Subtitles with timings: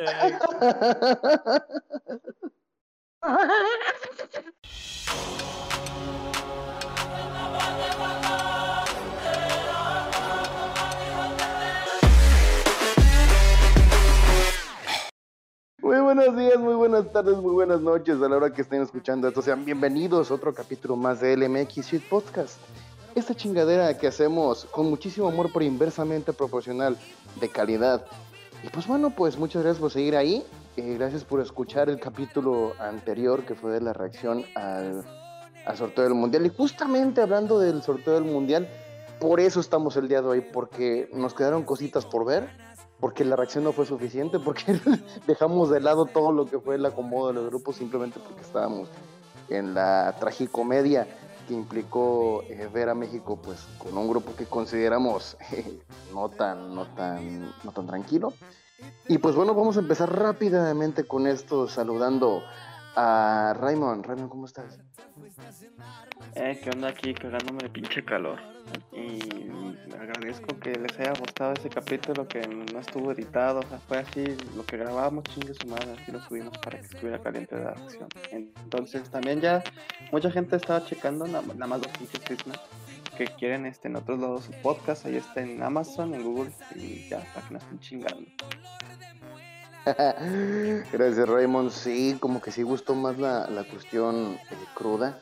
[15.82, 19.28] Muy buenos días, muy buenas tardes, muy buenas noches a la hora que estén escuchando
[19.28, 19.42] esto.
[19.42, 22.58] Sean bienvenidos a otro capítulo más de LMX Shit Podcast.
[23.14, 26.96] Esta chingadera que hacemos con muchísimo amor por inversamente proporcional
[27.38, 28.06] de calidad.
[28.62, 30.44] Y pues bueno, pues muchas gracias por seguir ahí.
[30.76, 35.04] Eh, gracias por escuchar el capítulo anterior que fue de la reacción al,
[35.76, 36.44] sorteo del mundial.
[36.44, 38.68] Y justamente hablando del sorteo del mundial,
[39.18, 42.48] por eso estamos el día de hoy, porque nos quedaron cositas por ver
[43.00, 44.78] porque la reacción no fue suficiente, porque
[45.26, 48.88] dejamos de lado todo lo que fue el acomodo de los grupos simplemente porque estábamos
[49.48, 51.06] en la tragicomedia
[51.48, 55.80] que implicó eh, ver a México pues con un grupo que consideramos eh,
[56.14, 58.32] no tan no tan no tan tranquilo
[59.08, 62.42] y pues bueno vamos a empezar rápidamente con esto saludando
[62.96, 64.78] a Raymond Raymond cómo estás
[66.34, 68.38] Eh, que onda aquí cagándome de pinche calor.
[68.92, 69.18] Y
[69.94, 73.60] agradezco que les haya gustado ese capítulo que no estuvo editado.
[73.60, 74.24] O sea, fue así
[74.56, 78.08] lo que grabábamos, chingue su madre, así lo subimos para que estuviera caliente la acción.
[78.30, 79.62] Entonces también ya
[80.12, 82.60] mucha gente estaba checando, na- nada más los pinches Christmas,
[83.20, 85.04] que quieren este, en otros lados su podcast.
[85.04, 88.26] Ahí está en Amazon, en Google, y ya, para que no estén chingando.
[90.92, 95.20] Gracias Raymond, sí, como que sí gustó más la, la cuestión eh, cruda.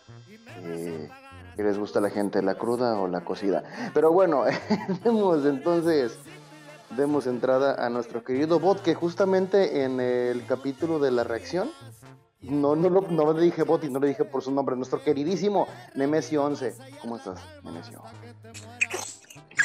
[0.63, 1.09] Eh,
[1.57, 3.65] ¿Qué les gusta a la gente, la cruda o la cocida?
[3.95, 4.45] Pero bueno,
[5.05, 6.17] demos entonces,
[6.97, 11.69] demos entrada a nuestro querido bot, que justamente en el capítulo de la reacción,
[12.41, 15.03] no, no, lo- no le dije bot y no le dije por su nombre, nuestro
[15.03, 16.75] queridísimo Nemesio 11.
[17.03, 18.03] ¿Cómo estás, Nemesio?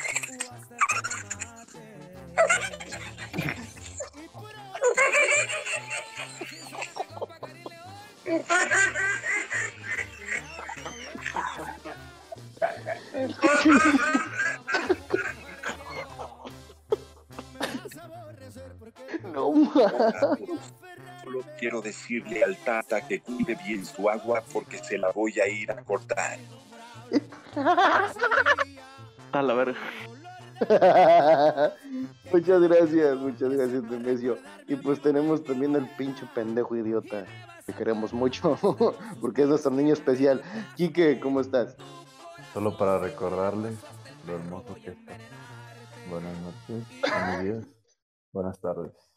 [19.34, 19.54] No
[21.64, 25.72] quiero decirle al Tata que cuide bien su agua porque se la voy a ir
[25.72, 26.38] a cortar.
[29.32, 29.80] A la verga.
[32.34, 34.38] muchas gracias, muchas gracias, Nemesio.
[34.68, 37.26] Y pues tenemos también al pinche pendejo idiota
[37.66, 38.58] que queremos mucho,
[39.22, 40.42] porque es nuestro niño especial.
[40.76, 41.78] Quique, ¿cómo estás?
[42.54, 43.80] Solo para recordarles
[44.28, 45.14] lo hermoso que está.
[46.10, 47.66] Buenas noches, buenos días,
[48.34, 49.13] buenas tardes.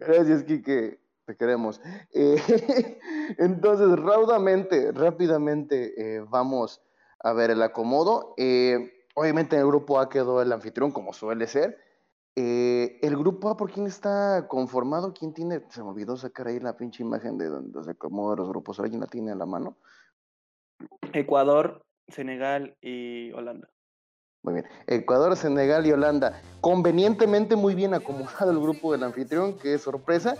[0.00, 1.80] Gracias, Quique, te queremos.
[2.12, 2.36] Eh,
[3.38, 6.82] entonces, raudamente, rápidamente, eh, vamos
[7.20, 8.34] a ver el acomodo.
[8.36, 11.78] Eh, obviamente en el grupo A quedó el anfitrión, como suele ser.
[12.34, 15.12] El grupo A, ¿por quién está conformado?
[15.12, 15.60] ¿Quién tiene?
[15.70, 18.78] Se me olvidó sacar ahí la pinche imagen de donde se acomoda los grupos.
[18.78, 19.76] ¿Alguien la tiene a la mano?
[21.12, 23.68] Ecuador, Senegal y Holanda.
[24.48, 24.66] Muy bien.
[24.86, 26.40] Ecuador, Senegal y Holanda.
[26.62, 30.36] Convenientemente muy bien acomodado el grupo del anfitrión, que es sorpresa.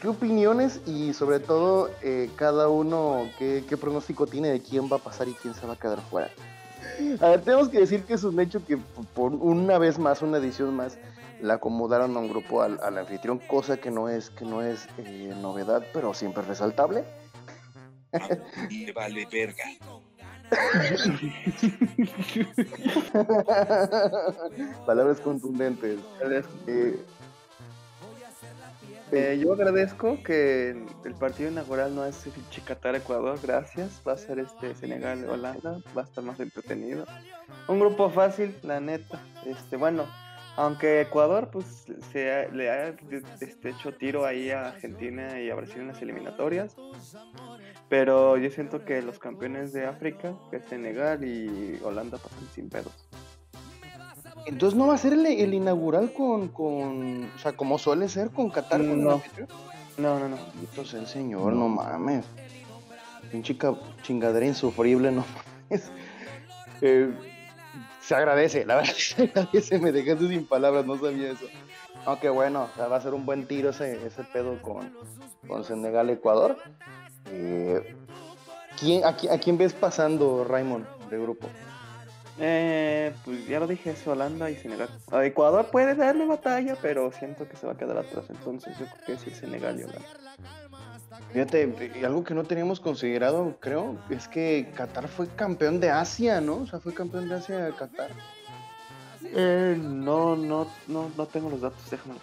[0.00, 4.96] ¿Qué opiniones y sobre todo eh, cada uno, qué, qué pronóstico tiene de quién va
[4.96, 6.30] a pasar y quién se va a quedar fuera?
[7.20, 8.78] A ver, tenemos que decir que es un hecho que
[9.14, 10.96] por una vez más, una edición más,
[11.42, 14.88] la acomodaron a un grupo al, al anfitrión, cosa que no es, que no es
[14.96, 17.04] eh, novedad, pero siempre resaltable.
[18.94, 19.64] Vale verga.
[24.86, 26.00] Palabras contundentes.
[26.66, 26.98] Eh,
[29.12, 30.70] Eh, yo agradezco que
[31.04, 32.32] el partido inaugural no es el
[32.64, 34.00] Qatar Ecuador, gracias.
[34.06, 37.04] Va a ser este Senegal Holanda, va a estar más entretenido.
[37.66, 39.20] Un grupo fácil, la neta.
[39.44, 40.06] Este, bueno,
[40.62, 42.94] aunque Ecuador pues se ha- le ha
[43.40, 46.76] este, hecho tiro ahí a Argentina y a Brasil en las eliminatorias.
[47.88, 52.68] Pero yo siento que los campeones de África, que es Senegal y Holanda, pasan sin
[52.68, 52.92] pedos.
[54.46, 58.30] Entonces no va a ser el, el inaugural con, con, o sea, como suele ser
[58.30, 58.80] con Qatar.
[58.80, 59.22] con No.
[59.98, 60.38] No, no, no.
[60.84, 62.24] Sea el señor, no mames.
[63.30, 63.56] Pinche
[64.02, 65.24] chingadera insufrible, no
[65.70, 65.92] mames.
[66.80, 67.12] Eh,
[68.10, 71.44] se agradece, la verdad se agradece, me dejaste sin palabras, no sabía eso.
[72.06, 74.92] Aunque bueno, va a ser un buen tiro ese, ese pedo con,
[75.46, 76.56] con Senegal Ecuador.
[77.30, 77.94] Eh,
[78.80, 81.46] ¿quién, a, a quién ves pasando, Raymond, de grupo?
[82.40, 84.88] Eh, pues ya lo dije, es Holanda y Senegal.
[85.22, 88.24] Ecuador puede darle batalla, pero siento que se va a quedar atrás.
[88.28, 90.08] Entonces yo creo que sí, Senegal y Holanda.
[91.32, 96.56] Fíjate, algo que no teníamos considerado, creo, es que Qatar fue campeón de Asia, ¿no?
[96.56, 98.10] O sea, fue campeón de Asia Qatar.
[99.24, 102.22] Eh, no, no, no, no tengo los datos, déjame los.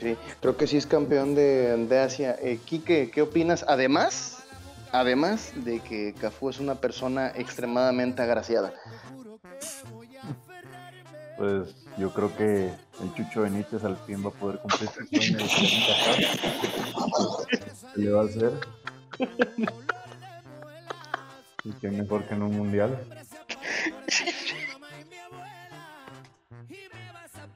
[0.00, 2.36] Sí, creo que sí es campeón de, de Asia.
[2.40, 3.64] Eh, Quique, ¿qué opinas?
[3.68, 4.44] Además,
[4.92, 8.72] además de que Cafú es una persona extremadamente agraciada.
[11.36, 12.66] Pues yo creo que
[13.02, 16.16] el Chucho Benítez al fin va a poder cumplir su sueño de ser un Qatar.
[17.94, 18.52] ¿Qué le va a hacer?
[21.64, 22.98] Y qué mejor que en un mundial.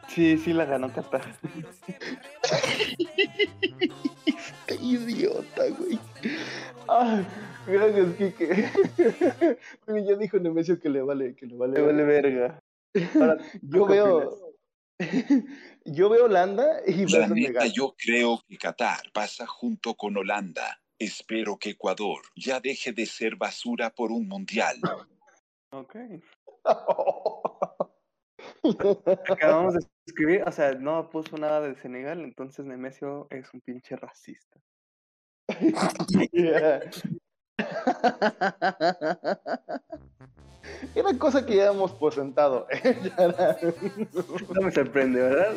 [0.08, 1.22] Sí, sí la ganó Qatar.
[4.66, 5.98] Qué idiota, güey.
[6.88, 7.22] Ah,
[7.66, 8.68] gracias, Quique.
[9.84, 11.74] Porque ya dijo Nemesio que le vale, que le vale.
[11.74, 12.60] Me vale verga.
[13.62, 14.38] Yo ¿qué veo.
[15.84, 17.72] Yo veo Holanda y La neta, Senegal.
[17.72, 20.80] yo creo que Qatar pasa junto con Holanda.
[20.98, 24.76] Espero que Ecuador ya deje de ser basura por un mundial.
[25.70, 25.96] Ok.
[29.30, 33.94] Acabamos de escribir, o sea, no puso nada de Senegal, entonces Nemesio es un pinche
[33.96, 34.60] racista.
[40.94, 42.66] Era cosa que ya hemos presentado.
[42.84, 43.56] Ya era-
[44.54, 45.54] No me sorprende, ¿verdad?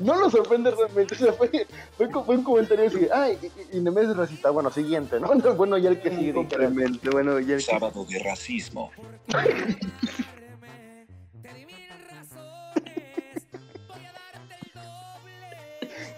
[0.00, 1.14] No, no lo sorprende realmente.
[1.14, 1.66] O sea, fue,
[1.96, 3.38] fue, un comentario así, ay,
[3.72, 3.80] y, y
[4.14, 4.50] racista.
[4.50, 5.28] Bueno, siguiente, ¿no?
[5.54, 6.32] Bueno, ya el que sigue.
[6.32, 6.64] dijera.
[6.66, 8.90] Complemente, bueno, ya el que- Sábado de racismo.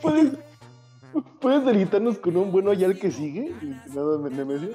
[0.01, 0.33] ¿Puedes,
[1.41, 3.53] ¿Puedes delitarnos con un bueno ya el que sigue?
[3.95, 4.71] Nada, Nemesio.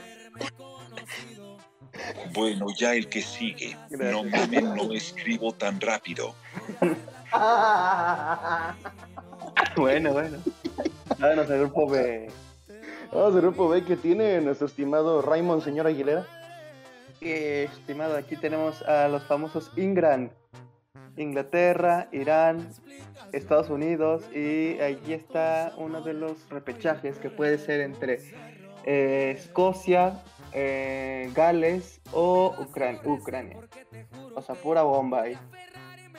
[2.37, 3.75] Bueno, ya el que sigue.
[3.89, 6.35] No mames, no escribo tan rápido.
[9.75, 10.37] Bueno, bueno.
[11.19, 12.29] Vámonos al grupo B.
[13.11, 16.25] Vamos al grupo B que tiene nuestro estimado Raymond, señor Aguilera.
[17.21, 20.31] Eh, estimado, aquí tenemos a los famosos Ingran.
[21.17, 22.69] Inglaterra, Irán,
[23.33, 28.19] Estados Unidos y allí está uno de los repechajes que puede ser entre
[28.85, 30.23] eh, Escocia,
[30.53, 33.57] eh, Gales o Ucran- Ucrania.
[34.35, 35.37] O sea, pura bomba ahí.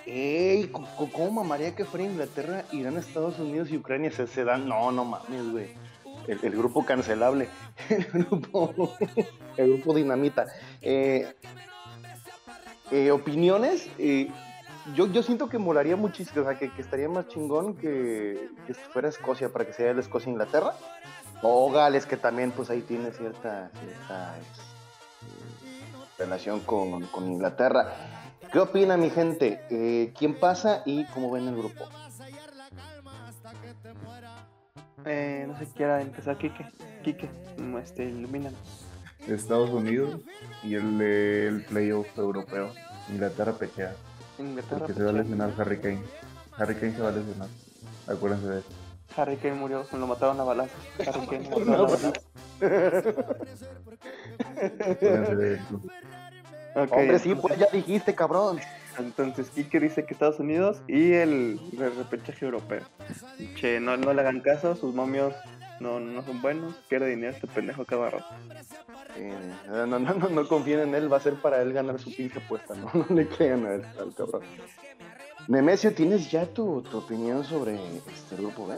[0.06, 0.70] Ey,
[1.12, 4.66] ¿cómo mamaría que fuera Inglaterra, Irán, Estados Unidos y Ucrania se, se dan?
[4.68, 5.66] No, no mames, güey.
[6.26, 7.48] El, grupo cancelable.
[7.88, 8.94] El grupo,
[9.56, 10.46] el grupo dinamita.
[10.82, 11.32] Eh,
[12.90, 13.88] eh, opiniones.
[13.98, 14.28] eh,
[14.94, 18.72] yo, yo siento que molaría muchísimo, o sea, que, que estaría más chingón que, que
[18.74, 20.74] fuera Escocia para que sea el Escocia-Inglaterra.
[21.42, 27.94] O Gales, que también pues ahí tiene cierta, cierta este, relación con, con Inglaterra.
[28.52, 29.60] ¿Qué opina mi gente?
[29.70, 31.84] Eh, ¿Quién pasa y cómo ven el grupo?
[35.04, 36.66] Eh, no sé quiera empezar Kike.
[37.04, 38.58] Kike, mm, este, ilumínanos.
[39.26, 40.20] Estados Unidos
[40.62, 42.72] y el, el playoff europeo.
[43.10, 43.94] Inglaterra pechea.
[44.38, 44.78] Inglaterra.
[44.78, 46.02] Porque se va a lesionar Harry Kane.
[46.56, 47.48] Harry Kane se va a lesionar.
[48.06, 48.68] Acuérdense de eso.
[49.18, 50.76] Harry Kane murió, lo mataron a balazos.
[51.06, 52.24] Harry Kane lo mataron a balazos.
[54.76, 55.80] Acuérdense de eso.
[56.74, 58.60] Ok, Hombre, sí, pues ya dijiste, cabrón.
[58.98, 62.82] Entonces Kike dice que Estados Unidos y el re- repechaje europeo.
[63.56, 65.34] Che, no, no le hagan caso, sus momios
[65.80, 68.26] no, no son buenos, pierde dinero este pendejo cada rato.
[69.16, 69.32] Eh,
[69.68, 72.38] no, no, no, no confíen en él, va a ser para él ganar su pinche
[72.40, 74.42] apuesta, no, no le crean a él, al cabrón.
[75.46, 77.76] Nemesio, ¿tienes ya tu, tu opinión sobre
[78.08, 78.76] este grupo B?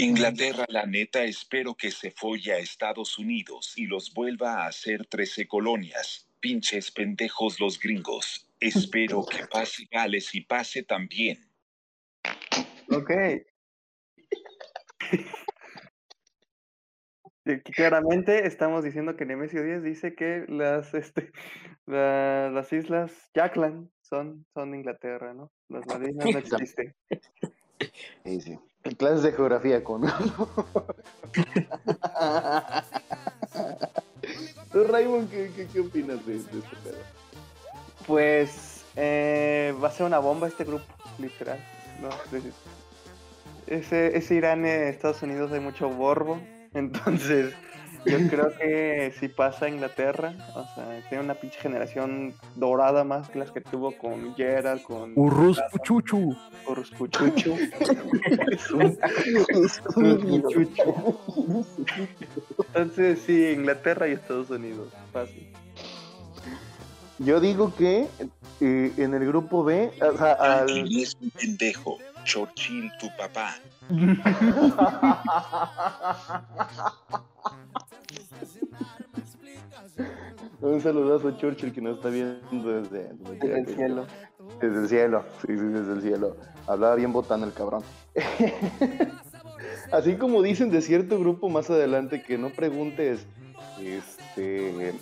[0.00, 5.06] Inglaterra, la neta, espero que se folle a Estados Unidos y los vuelva a hacer
[5.06, 6.30] 13 colonias.
[6.40, 8.48] Pinches pendejos los gringos.
[8.60, 11.50] Espero que pase Gales y pase también.
[12.90, 13.10] Ok.
[17.74, 21.32] Claramente estamos diciendo que Nemesio 10 dice que las, este,
[21.86, 25.50] la- las islas Jackland son, son de Inglaterra, ¿no?
[25.68, 26.94] Las Malvinas no existen.
[28.24, 28.58] Sí, sí.
[28.98, 30.02] Clases de geografía con.
[34.72, 36.98] Tú, Raymond, ¿qué, qué, qué opinas de, de este pedo?
[38.06, 40.84] Pues eh, va a ser una bomba este grupo,
[41.18, 41.58] literal.
[42.00, 42.08] ¿no?
[42.36, 42.44] Es-
[43.66, 46.40] Ese, ese Irán, eh, Estados Unidos, hay mucho borbo.
[46.74, 47.54] Entonces,
[48.10, 53.28] yo creo que si pasa a Inglaterra, o sea, tiene una pinche generación dorada más
[53.28, 56.36] que las que tuvo con Gerard, con Urrus Puchuchu.
[56.66, 57.56] Urrus Puchuchu.
[62.58, 64.92] Entonces, sí, Inglaterra y Estados Unidos.
[65.12, 65.46] Fácil.
[67.18, 68.06] Yo digo que
[68.60, 70.66] eh, en el grupo B, o sea, al...
[70.66, 71.98] ¿Quién es un pendejo?
[72.24, 73.56] Churchill, tu papá.
[80.60, 84.06] Un saludazo a Churchill que nos está viendo desde, Desde el cielo.
[84.60, 86.36] Desde el cielo, sí, sí, desde el cielo.
[86.66, 87.82] Hablaba bien botán el cabrón.
[89.92, 93.24] Así como dicen de cierto grupo más adelante que no preguntes
[93.80, 94.94] este,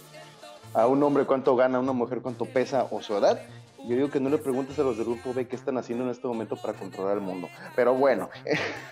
[0.74, 3.40] a un hombre cuánto gana, a una mujer cuánto pesa o su edad.
[3.88, 6.10] Yo digo que no le preguntes a los del grupo B qué están haciendo en
[6.10, 7.48] este momento para controlar el mundo.
[7.74, 8.28] Pero bueno.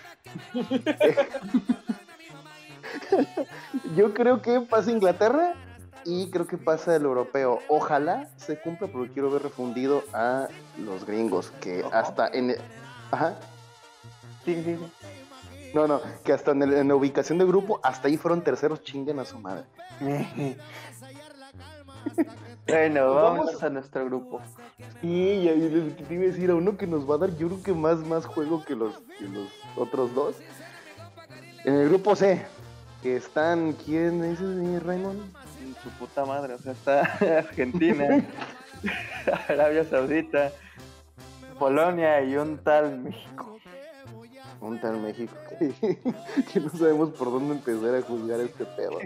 [3.95, 5.53] Yo creo que pasa Inglaterra
[6.03, 7.59] y creo que pasa el europeo.
[7.67, 10.47] Ojalá se cumpla porque quiero ver refundido a
[10.77, 11.93] los gringos que Ojo.
[11.93, 12.55] hasta en...
[13.11, 13.35] Ajá.
[14.45, 15.71] Sí, sí, sí.
[15.73, 18.81] No, no, que hasta en, el- en la ubicación de grupo, hasta ahí fueron terceros,
[18.83, 19.65] chinguen a su madre.
[22.67, 23.47] bueno, Vamos.
[23.47, 24.41] vamos a nuestro grupo.
[25.01, 25.59] Sí, y ahí
[25.99, 27.97] les iba a decir a uno que nos va a dar, yo creo que más,
[27.99, 30.35] más juego que los, que los otros dos.
[31.63, 32.45] En el grupo C,
[33.01, 35.21] que están, ¿quién es ese, Raymond?
[35.83, 37.01] Su puta madre, o sea, está
[37.39, 38.25] Argentina,
[39.49, 40.51] Arabia Saudita,
[41.59, 43.59] Polonia y un tal México.
[44.61, 45.97] Un tal México que,
[46.51, 48.99] que no sabemos por dónde empezar a juzgar este pedo.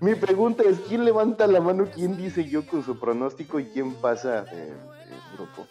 [0.00, 3.94] Mi pregunta es, ¿quién levanta la mano, quién dice yo con su pronóstico y quién
[3.94, 4.74] pasa eh,
[5.04, 5.66] el grupo?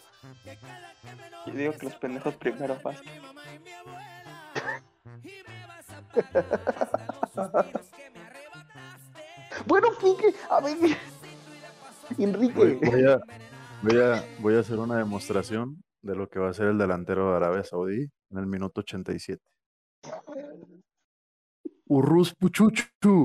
[1.46, 3.08] Yo digo que los pendejos primero fácil.
[9.66, 10.76] Bueno, Quique, a ver,
[12.18, 12.54] Enrique.
[12.54, 13.20] Voy, voy a,
[13.82, 17.30] voy, a, voy a hacer una demostración de lo que va a ser el delantero
[17.30, 19.42] de Arabia Saudí en el minuto 87.
[21.86, 23.24] Urrus Puchuchu.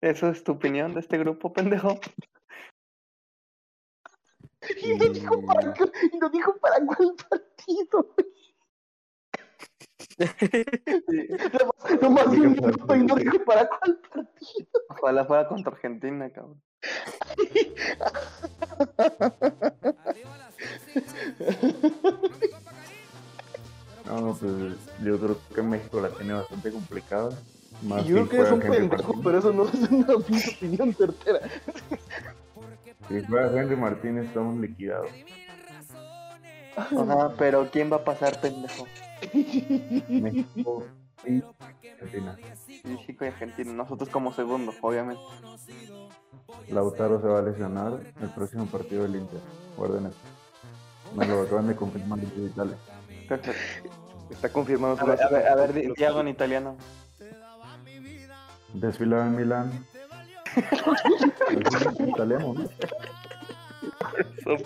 [0.00, 1.98] ¿Eso es tu opinión de este grupo, pendejo?
[4.82, 5.74] Y no dijo para,
[6.20, 8.14] no dijo para cuál partido.
[12.02, 14.68] Nomás Dijo un minuto y no dijo para cuál partido.
[14.88, 16.60] Ojalá fuera contra Argentina, cabrón.
[24.06, 24.52] No, pues
[25.04, 27.30] yo creo que México la tiene bastante complicada.
[27.82, 30.94] Más Y yo creo que es un Henry pendejo, pero eso no es una opinión
[30.94, 31.40] certera.
[33.08, 35.10] Si juega Henry Martín estamos liquidados.
[36.76, 38.86] Ajá, pero ¿quién va a pasar, pendejo?
[39.32, 40.86] México
[41.26, 41.42] y
[42.00, 42.36] Argentina.
[42.84, 43.72] México y Argentina.
[43.72, 45.22] Nosotros como segundo, obviamente.
[46.68, 49.40] Lautaro se va a lesionar el próximo partido del Inter.
[49.76, 50.20] Guarden esto.
[51.16, 52.76] Me lo acaban de confirmar Italia.
[53.28, 53.90] Perfecto.
[54.30, 54.96] Está confirmado.
[55.00, 56.76] A ver, a ver, a en italiano.
[58.74, 59.86] Desfilaba en Milán.
[61.48, 62.68] Es italiano, ¿no?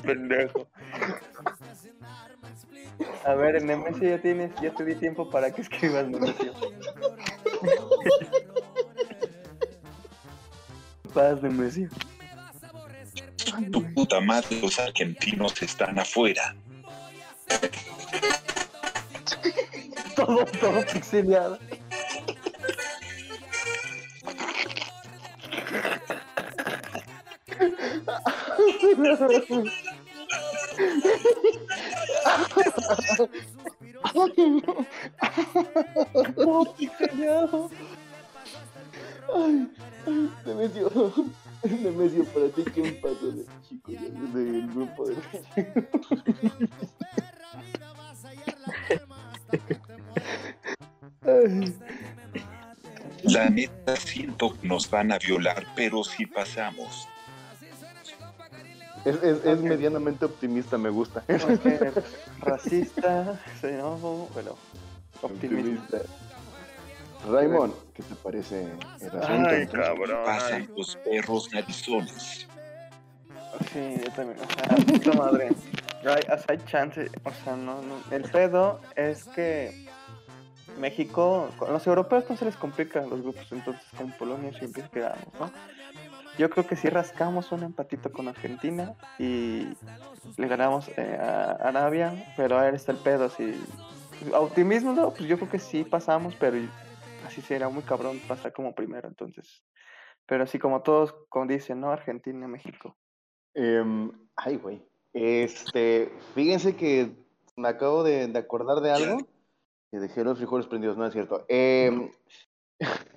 [0.02, 0.66] Pendejo.
[3.24, 6.52] A ver, en Nemesio ya tienes, ya te di tiempo para que escribas Nemesio.
[11.14, 11.88] Paz, Nemesio.
[13.70, 16.54] Tu puta madre, los argentinos están afuera.
[20.16, 20.84] Todo, todo
[32.22, 33.30] pixeleado.
[36.34, 37.70] Todo pixeleado.
[39.34, 39.68] Ay,
[40.06, 41.12] ay, Nemesio,
[41.64, 43.92] Nemesio, para ti, ¿quién pasa de México?
[44.34, 45.16] Del grupo de
[53.22, 57.08] La neta siento que nos van a violar, pero si pasamos.
[59.04, 61.24] Es, es, es medianamente optimista, me gusta.
[61.28, 61.66] Ok,
[62.40, 64.56] Racista, xenófobo, pero
[65.22, 65.96] optimista.
[65.96, 65.98] Optimista.
[67.28, 68.62] Raymond, ¿qué te parece
[69.00, 69.26] el asunto?
[69.28, 69.68] Ay, entonces?
[69.70, 70.24] cabrón.
[70.24, 72.48] Pasan los perros narizones.
[73.72, 74.38] Sí, yo también.
[74.40, 75.50] O sea, puta madre.
[76.04, 77.10] Hay, o sea, hay chance.
[77.24, 77.98] O sea, no, no.
[78.10, 79.86] El pedo es que
[80.78, 85.26] México, con los europeos no se les complica los grupos, entonces con Polonia siempre quedamos,
[85.38, 85.50] ¿no?
[86.38, 89.68] Yo creo que si rascamos un empatito con Argentina y
[90.36, 93.28] le ganamos eh, a Arabia, pero ahí está el pedo.
[93.28, 93.54] Si
[94.32, 96.56] optimismo, no, pues yo creo que sí pasamos, pero
[97.26, 99.62] así será muy cabrón pasar como primero, entonces.
[100.26, 101.90] Pero así como todos como dicen, ¿no?
[101.90, 102.96] Argentina, México.
[103.54, 104.82] Em, ay, güey.
[105.12, 107.12] Este, fíjense que
[107.56, 109.18] me acabo de, de acordar de algo.
[109.90, 111.44] Que dejé los frijoles prendidos, no es cierto.
[111.48, 112.10] Em,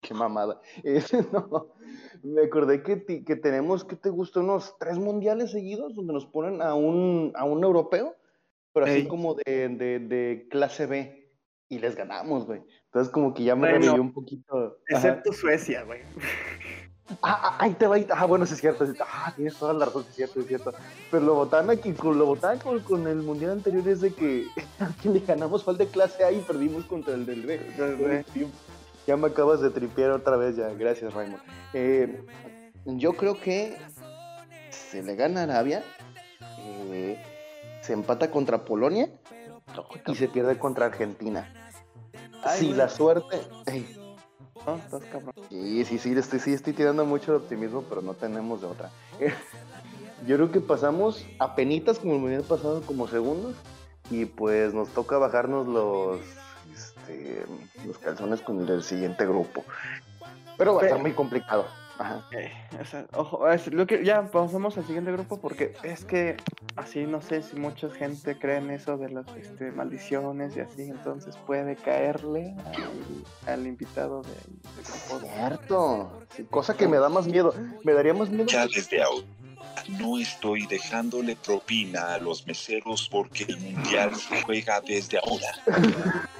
[0.00, 0.60] qué mamada.
[0.82, 1.68] Este, no,
[2.22, 4.40] me acordé que, que tenemos, ¿qué te gusta?
[4.40, 8.16] Unos tres mundiales seguidos donde nos ponen a un, a un europeo,
[8.72, 9.08] pero así Ey.
[9.08, 11.30] como de, de, de clase B.
[11.68, 12.62] y les ganamos, güey.
[12.86, 14.78] Entonces como que ya me Bueno, un poquito.
[14.90, 15.08] Ajá.
[15.08, 16.00] Excepto Suecia, güey.
[17.22, 19.86] Ah, ah, ahí te va, ah, bueno, sí es cierto, sí, ah, tienes toda la
[19.86, 20.72] razón, sí es cierto, sí es cierto.
[21.10, 24.46] Pero lo botana que con lo botana con, con el mundial anterior es de que
[24.78, 27.58] a quien le ganamos fue al de clase A y perdimos contra el del B.
[27.58, 28.24] Del B.
[29.10, 31.42] Ya me acabas de tripear otra vez, ya, gracias Raymond.
[31.72, 32.22] Eh,
[32.84, 33.76] yo creo que
[34.70, 35.82] se le gana a Arabia,
[36.60, 37.20] eh,
[37.80, 39.10] se empata contra Polonia
[40.06, 41.52] y se pierde contra Argentina.
[42.44, 43.84] Ay, si la suerte, ey,
[44.64, 45.34] No, estás cabrón.
[45.48, 48.90] Sí, sí, sí, estoy, sí, estoy tirando mucho el optimismo, pero no tenemos de otra.
[50.24, 53.56] Yo creo que pasamos a penitas como el mundial pasado como segundos
[54.08, 56.20] y pues nos toca bajarnos los,
[57.10, 59.64] este, los calzones con el del siguiente grupo.
[60.56, 61.66] Pero va a estar muy complicado.
[61.98, 62.24] Ajá.
[62.32, 62.50] Eh,
[62.80, 66.38] o sea, ojo, es lo que ya pasamos al siguiente grupo porque es que
[66.76, 70.82] así no sé si mucha gente cree en eso de las este, maldiciones y así,
[70.84, 72.54] entonces puede caerle
[73.46, 75.34] al, al invitado del del grupo.
[75.34, 76.22] Cierto.
[76.34, 77.54] Sí, cosa que me da más miedo.
[77.84, 78.46] Me daría más miedo.
[78.46, 79.26] Ya desde ahora.
[79.88, 86.28] No estoy dejándole propina a los meseros porque el mundial se juega desde ahora.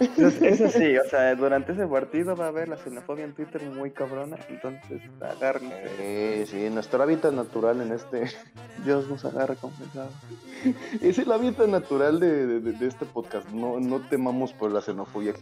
[0.00, 3.62] Entonces, eso sí, o sea, durante ese partido va a haber la xenofobia en Twitter
[3.62, 5.82] muy cabrona, entonces agárrense.
[5.98, 8.24] Eh, sí, nuestro hábitat natural en este.
[8.84, 10.10] Dios nos agarre compensado.
[11.00, 13.48] Es el hábitat natural de, de- este podcast.
[13.50, 15.32] No, no temamos por la xenofobia.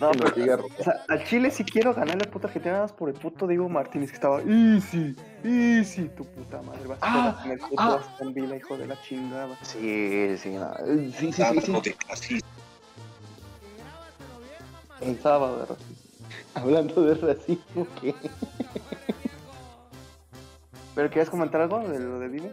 [0.00, 3.08] No, Que pero- O sea, al Chile si quiero ganarle a puta nada más por
[3.08, 5.14] el puto Diego Martínez que estaba easy,
[5.44, 6.86] easy, tu puta madre.
[6.86, 8.00] Vas Ah, a tener puto ah.
[8.00, 9.56] Aston Villa, hijo de la chingada.
[9.62, 10.72] Sí, sí, no.
[10.86, 11.82] sí, sí, sí, Sábado
[12.14, 12.40] sí.
[15.00, 15.96] El sábado de racismo.
[16.54, 18.14] Hablando de racismo, ¿qué?
[20.94, 22.50] ¿Pero quieres comentar algo de lo de Divo?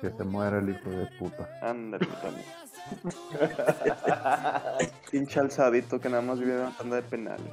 [0.00, 1.48] Que se muera el hijo de puta.
[1.62, 2.44] Ándale, también.
[5.10, 7.46] Pinche alzadito que nada más vive en una tanda de penales.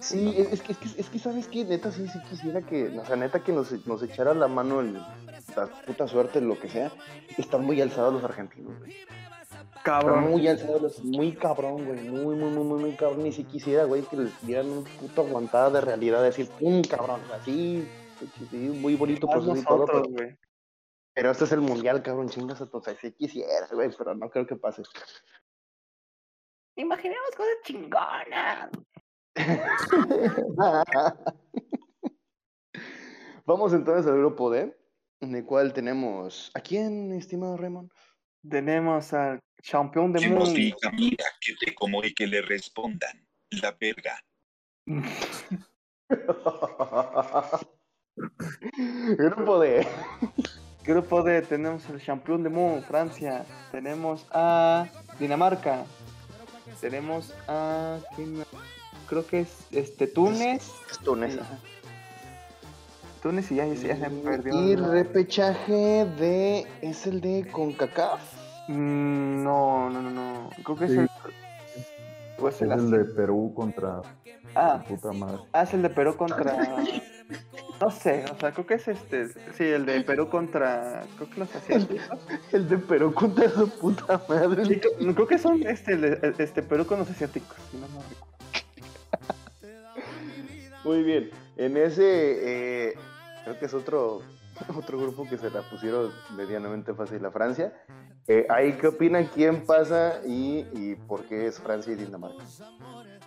[0.00, 1.64] Sí, es, es que, es, que, es que, ¿sabes qué?
[1.64, 4.94] Neta, sí, sí quisiera que, o sea, neta que nos, nos echara la mano el,
[4.94, 6.90] la puta suerte, lo que sea.
[7.36, 8.96] Están muy alzados los argentinos, güey.
[9.82, 10.30] Cabrón.
[10.30, 10.46] muy
[11.04, 12.08] muy cabrón, güey.
[12.08, 13.22] Muy, muy, muy, muy, muy cabrón.
[13.22, 17.20] Ni si quisiera, güey, que les dieran un puto aguantada de realidad, decir, pum, cabrón.
[17.32, 17.88] Así,
[18.50, 20.36] sí, muy bonito proceso y todo, pero, güey.
[21.14, 22.94] pero este es el mundial, cabrón, chingas a todos.
[23.00, 24.82] Sí quisiera, güey, pero no creo que pase.
[26.76, 28.70] Imaginemos cosas chingonas.
[33.46, 34.76] Vamos entonces al grupo D,
[35.20, 36.50] en el cual tenemos.
[36.54, 37.90] ¿A quién, estimado Raymond?
[38.48, 40.50] Tenemos al campeón de Que mundo.
[40.50, 43.26] diga, mira, que te como y que le respondan.
[43.50, 44.22] La verga.
[49.18, 49.86] grupo D.
[50.84, 53.44] Grupo D tenemos el campeón de mundo, Francia.
[53.70, 55.84] Tenemos a Dinamarca.
[56.80, 57.98] Tenemos a.
[59.06, 60.70] Creo que es este Túnez.
[60.90, 61.38] Es Túnez.
[63.22, 64.52] Túnez y ya, ya se me perdió.
[64.54, 64.90] Y ¿no?
[64.92, 66.66] repechaje de.
[66.82, 68.20] ¿Es el de CONCACAF?
[68.68, 70.50] Mm, No, no, no, no.
[70.64, 71.08] Creo que es el.
[72.38, 74.00] o es Es el de Perú contra
[74.54, 75.38] Ah, puta madre.
[75.52, 76.56] ah, es el de Perú contra.
[77.80, 79.28] No sé, o sea, creo que es este.
[79.56, 81.02] Sí, el de Perú contra.
[81.16, 82.18] Creo que los asiáticos.
[82.52, 84.64] El de Perú contra su puta madre.
[84.66, 84.80] Sí,
[85.14, 87.56] creo, que son este, el de- este Perú con los asiáticos.
[87.70, 88.26] Si no me recuerdo.
[90.84, 91.30] Muy bien.
[91.56, 92.94] En ese, eh,
[93.44, 94.22] creo que es otro,
[94.76, 97.72] otro grupo que se la pusieron medianamente fácil a Francia.
[98.26, 99.28] Eh, ahí, ¿qué opinan?
[99.34, 102.44] ¿Quién pasa y, y por qué es Francia y Dinamarca?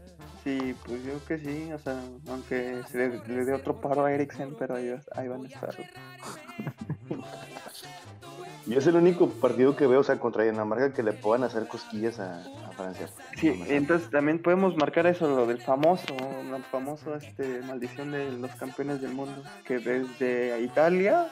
[0.47, 4.13] Sí, pues yo que sí, o sea, aunque se le, le dé otro paro a
[4.13, 5.75] Eriksen, pero ahí, ahí van a estar.
[8.65, 11.67] Yo es el único partido que veo, o sea, contra Dinamarca que le puedan hacer
[11.67, 13.09] cosquillas a, a Francia.
[13.35, 16.15] Sí, entonces también podemos marcar eso, lo del famoso,
[16.49, 21.27] la famoso este, maldición de los campeones del mundo, que desde Italia,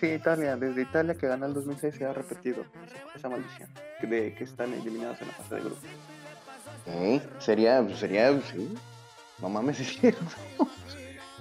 [0.00, 3.68] sí, Italia, desde Italia que ganó el 2006 se ha repetido esa, esa maldición,
[4.00, 5.80] de que están eliminados en la fase de grupo.
[6.86, 8.74] Ok, Sería, sería, sí.
[9.40, 10.24] No mames, es cierto.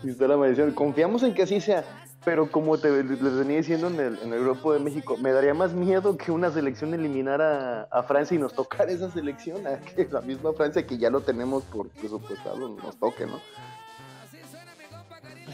[0.05, 0.73] Está la maldición.
[0.73, 1.83] Confiamos en que así sea.
[2.25, 5.53] Pero como te les venía diciendo en el, en el grupo de México, me daría
[5.53, 10.07] más miedo que una selección eliminara a Francia y nos tocara esa selección, a que
[10.09, 13.41] la misma Francia que ya lo tenemos por presupuestado nos toque, ¿no?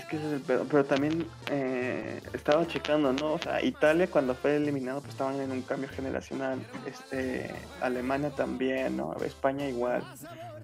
[0.10, 3.34] Es que ese es el pedo, pero también eh, estaba checando, ¿no?
[3.34, 8.98] O sea, Italia cuando fue eliminado pues estaban en un cambio generacional, este, Alemania también,
[8.98, 9.16] ¿no?
[9.24, 10.04] España igual,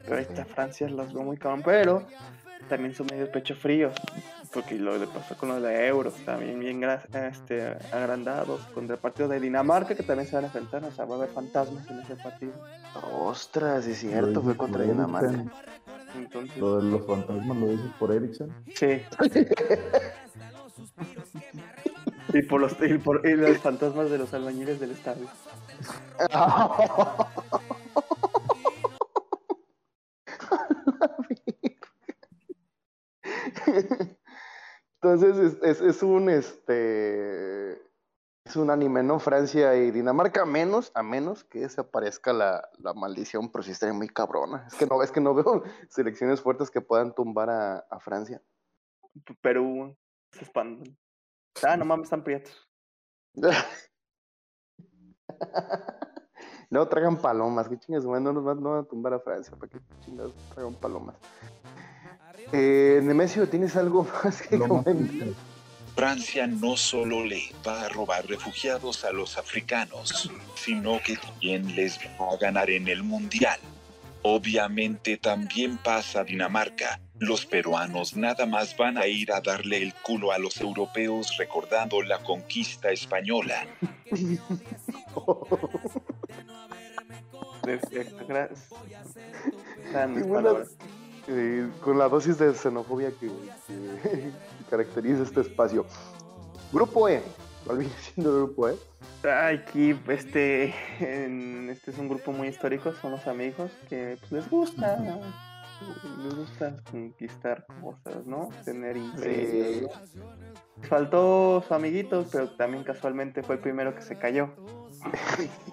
[0.03, 2.07] pero esta Francia las veo muy cabrón, pero
[2.69, 3.93] también son medio pecho fríos.
[4.51, 8.61] Porque lo le pasó con lo de la Euro, también bien este, agrandados.
[8.73, 10.83] Contra el partido de Dinamarca, que también se van a enfrentar.
[10.85, 12.53] O sea, va a haber fantasmas en ese partido.
[13.11, 15.43] Ostras, es cierto, fue contra Dinamarca.
[16.17, 18.53] Entonces, Lo de los fantasmas lo dices por Ericsson.
[18.75, 19.01] sí.
[22.33, 25.27] y, por los, y por y los fantasmas de los albañiles del estadio.
[35.01, 37.34] Entonces es, es- es un este
[38.45, 39.19] es un anime, ¿no?
[39.19, 43.93] Francia y Dinamarca, a menos, a menos que desaparezca la, la maldición, pero sí estaría
[43.93, 44.65] muy cabrona.
[44.67, 48.41] Es que no, es que no veo selecciones fuertes que puedan tumbar a, a Francia.
[49.41, 49.97] Perú
[50.31, 50.95] se espantan.
[51.63, 52.53] Ah, no mames, están prietos.
[56.69, 59.55] no tragan palomas, que chingas, güey, no nos van, no van a tumbar a Francia,
[59.57, 61.15] para que chingados tragan palomas.
[62.51, 65.29] Eh, Nemesio, ¿tienes algo más que comentar?
[65.95, 71.97] Francia no solo le va a robar refugiados a los africanos, sino que también les
[72.19, 73.59] va a ganar en el Mundial.
[74.23, 76.99] Obviamente también pasa Dinamarca.
[77.19, 82.01] Los peruanos nada más van a ir a darle el culo a los europeos recordando
[82.01, 83.65] la conquista española.
[90.03, 90.67] Buenas- palabras.
[91.27, 94.31] eh, con la dosis de xenofobia que, que
[94.69, 95.85] caracteriza este espacio.
[96.71, 97.21] Grupo E.
[97.65, 98.75] ¿Cuál viene siendo el grupo E?
[99.23, 104.31] Ay, Aquí, este, en- este es un grupo muy histórico, son los amigos que pues,
[104.31, 104.97] les gusta,
[106.23, 108.49] les gusta conquistar cosas, ¿no?
[108.63, 109.91] Tener imperios.
[110.83, 114.49] Faltó su amiguito, pero también casualmente fue el primero que se cayó.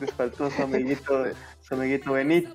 [0.00, 1.24] Les faltó su amiguito,
[1.60, 2.48] su amiguito Benit,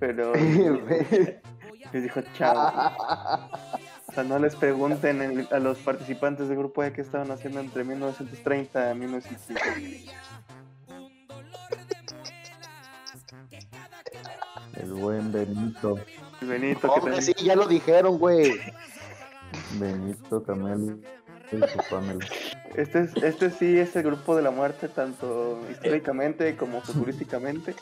[0.00, 0.32] pero
[1.92, 2.92] les dijo chao.
[4.12, 7.60] O sea, no les pregunten en- a los participantes del grupo E qué estaban haciendo
[7.60, 10.12] entre 1930 y 1950.
[14.74, 15.98] El buen Benito.
[16.40, 18.52] El Benito, que Hombre, sí, ya lo dijeron, güey.
[19.78, 21.02] Benito Camel
[21.50, 22.26] y su Pamela.
[22.74, 27.74] este, es- este sí es el grupo de la muerte, tanto históricamente como futurísticamente.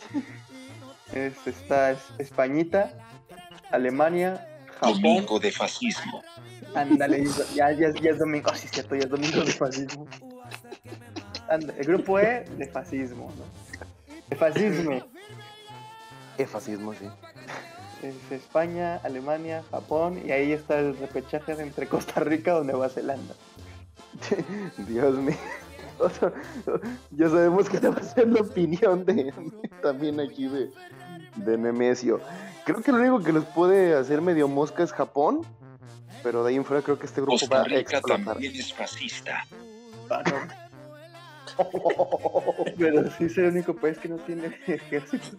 [1.13, 2.93] Es, está es- Españita,
[3.71, 4.47] Alemania.
[4.81, 6.23] Domingo de fascismo.
[6.75, 8.55] Ándale, ya, ya, ya es domingo.
[8.55, 10.07] Sí, es cierto, ya es domingo de fascismo.
[11.51, 13.45] El grupo E de fascismo, ¿no?
[14.29, 15.01] De fascismo.
[16.39, 17.07] Es fascismo, sí.
[18.03, 23.35] Es España, Alemania, Japón y ahí está el repechaje entre Costa Rica o Nueva Zelanda.
[24.89, 25.37] Dios mío.
[25.99, 26.33] O sea,
[27.11, 29.35] ya sabemos que te va a ser la opinión de
[29.83, 30.71] también aquí de,
[31.37, 32.21] de Nemesio.
[32.73, 35.41] Creo que lo único que les puede hacer medio mosca es Japón,
[36.23, 38.25] pero de ahí en fuera creo que este grupo va Costa a Rica explotar.
[38.25, 39.45] también es fascista.
[40.09, 40.23] Ah.
[42.79, 45.37] Pero sí es el único país que no tiene ejército.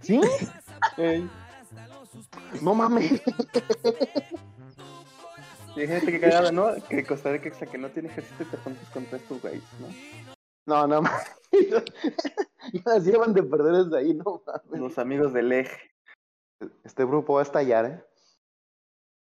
[0.00, 0.20] ¿Sí?
[0.96, 1.28] Ey,
[2.62, 3.22] No mames.
[5.76, 6.74] y hay gente que cagada, ¿no?
[6.88, 10.35] Que Costa Rica que no tiene ejército y te juntas contra estos güeyes, ¿no?
[10.66, 11.26] No, no mames.
[12.72, 14.80] Ya las llevan de perder desde ahí, no mames.
[14.80, 15.90] Los amigos del eje.
[16.84, 18.04] Este grupo va a estallar, ¿eh?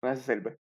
[0.04, 0.58] No, ese es el B.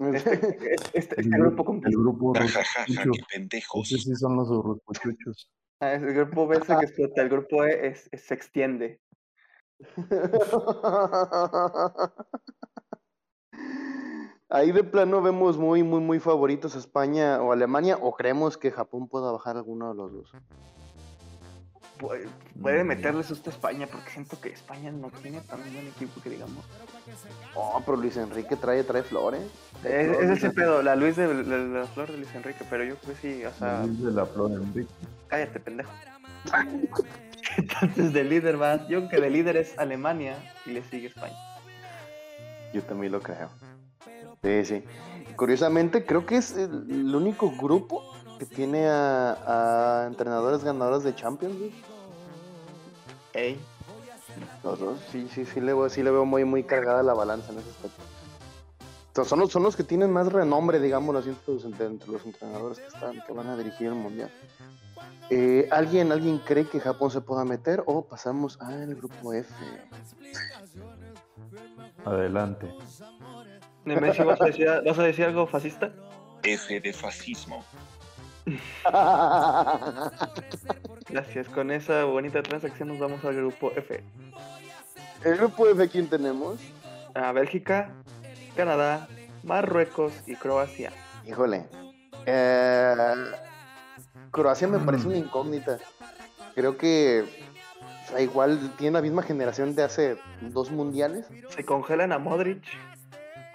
[0.00, 2.00] Este, este, este El, grupo el conquista.
[2.00, 3.88] grupo qué pendejos.
[3.88, 5.50] Sí son los ruscuchuchos.
[5.80, 7.22] Ah, es el grupo B es el que explota.
[7.22, 9.00] El grupo E es- es- se extiende.
[14.50, 18.72] Ahí de plano vemos muy, muy, muy favoritos a España o Alemania, o creemos que
[18.72, 20.32] Japón pueda bajar alguno de los dos.
[21.98, 22.28] Puede,
[22.60, 26.30] puede meterle susto a España porque siento que España no tiene tan buen equipo que
[26.30, 26.64] digamos.
[27.54, 29.42] Oh, pero Luis Enrique trae, trae flores.
[29.84, 32.96] Es, es ese pedo, la Luis de, la, la flor de Luis Enrique, pero yo
[32.96, 34.92] creo que sí, o sea, Luis de la Flor Enrique.
[35.28, 35.92] cállate, pendejo.
[37.56, 40.36] Entonces de líder vas, yo creo que de líder es Alemania
[40.66, 41.36] y le sigue España.
[42.72, 43.50] Yo también lo creo.
[44.42, 44.84] Sí, sí.
[45.36, 48.02] Curiosamente, creo que es el, único grupo
[48.38, 51.84] que tiene a, a entrenadores ganadores de Champions League.
[53.32, 53.60] Ey,
[54.64, 57.52] Los dos, sí, sí, sí le, veo, sí le veo muy, muy cargada la balanza
[57.52, 58.02] en ese aspecto.
[59.12, 62.24] Son, los, son los que tienen más renombre, digamos así, entre los, entre, entre los
[62.24, 64.30] entrenadores que, están, que van a dirigir el Mundial.
[65.30, 69.52] Eh, ¿alguien, ¿Alguien cree que Japón se pueda meter o pasamos al grupo F?
[72.04, 72.72] Adelante.
[73.84, 75.92] Nemesio, ¿vas a, decir, ¿vas a decir algo fascista?
[76.42, 77.64] F de fascismo.
[81.08, 84.02] Gracias, con esa bonita transacción nos vamos al grupo F.
[85.24, 86.58] El grupo F, ¿quién tenemos?
[87.14, 87.92] A Bélgica,
[88.56, 89.08] Canadá,
[89.42, 90.92] Marruecos y Croacia.
[91.26, 91.66] Híjole.
[92.26, 92.94] Eh,
[94.30, 94.86] Croacia me Mm.
[94.86, 95.78] parece una incógnita.
[96.54, 97.24] Creo que
[98.06, 101.26] o sea, igual tiene la misma generación de hace dos mundiales.
[101.54, 102.62] Se congelan a Modric.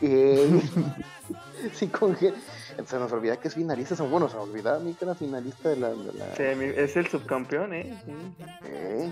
[0.01, 0.61] Eh,
[1.73, 2.33] sí, con que-
[2.85, 3.95] se nos olvida que es finalista.
[3.95, 5.89] son- Bueno, se nos olvida a mí que era finalista de la.
[5.89, 7.97] de la- Semi- es el subcampeón, ¿eh?
[8.05, 8.11] Sí.
[8.65, 9.11] Eh,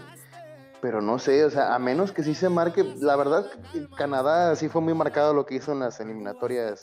[0.83, 2.83] pero no sé, o sea, a menos que sí se marque.
[2.99, 3.49] La verdad,
[3.95, 6.81] Canadá sí fue muy marcado lo que hizo en las eliminatorias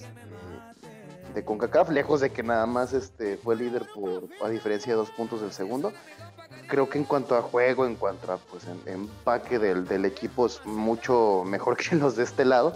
[1.35, 5.11] de CONCACAF, lejos de que nada más este fue líder por a diferencia de dos
[5.11, 5.93] puntos del segundo.
[6.67, 10.65] Creo que en cuanto a juego, en cuanto a pues empaque del, del equipo es
[10.65, 12.73] mucho mejor que los de este lado.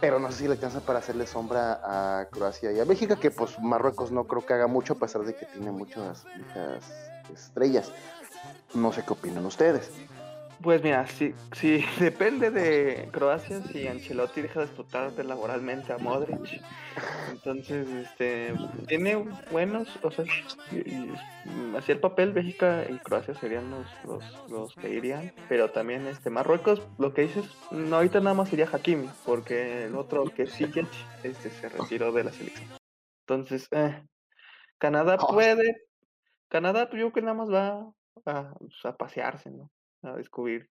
[0.00, 3.30] Pero no sé si le alcanza para hacerle sombra a Croacia y a Bélgica, que
[3.30, 6.24] pues Marruecos no creo que haga mucho, a pesar de que tiene muchas
[7.32, 7.92] estrellas.
[8.74, 9.92] No sé qué opinan ustedes.
[10.62, 16.60] Pues mira, si, si depende de Croacia, si Ancelotti deja de explotar laboralmente a Modric,
[17.30, 18.54] entonces este
[18.86, 19.16] tiene
[19.50, 20.24] buenos, o sea,
[20.72, 21.10] y-
[21.76, 26.30] así el papel Bélgica y Croacia serían los, los, los que irían, pero también este
[26.30, 30.86] Marruecos, lo que dices, no ahorita nada más iría Hakimi, porque el otro que Sijic,
[31.22, 32.68] este se retiró de la selección.
[33.26, 34.02] Entonces, eh,
[34.78, 35.32] Canadá Oh.
[35.32, 35.82] puede,
[36.48, 37.92] Canadá pues, yo creo que nada más va
[38.26, 39.70] a, pues, a pasearse, ¿no?
[40.04, 40.68] A descubrir.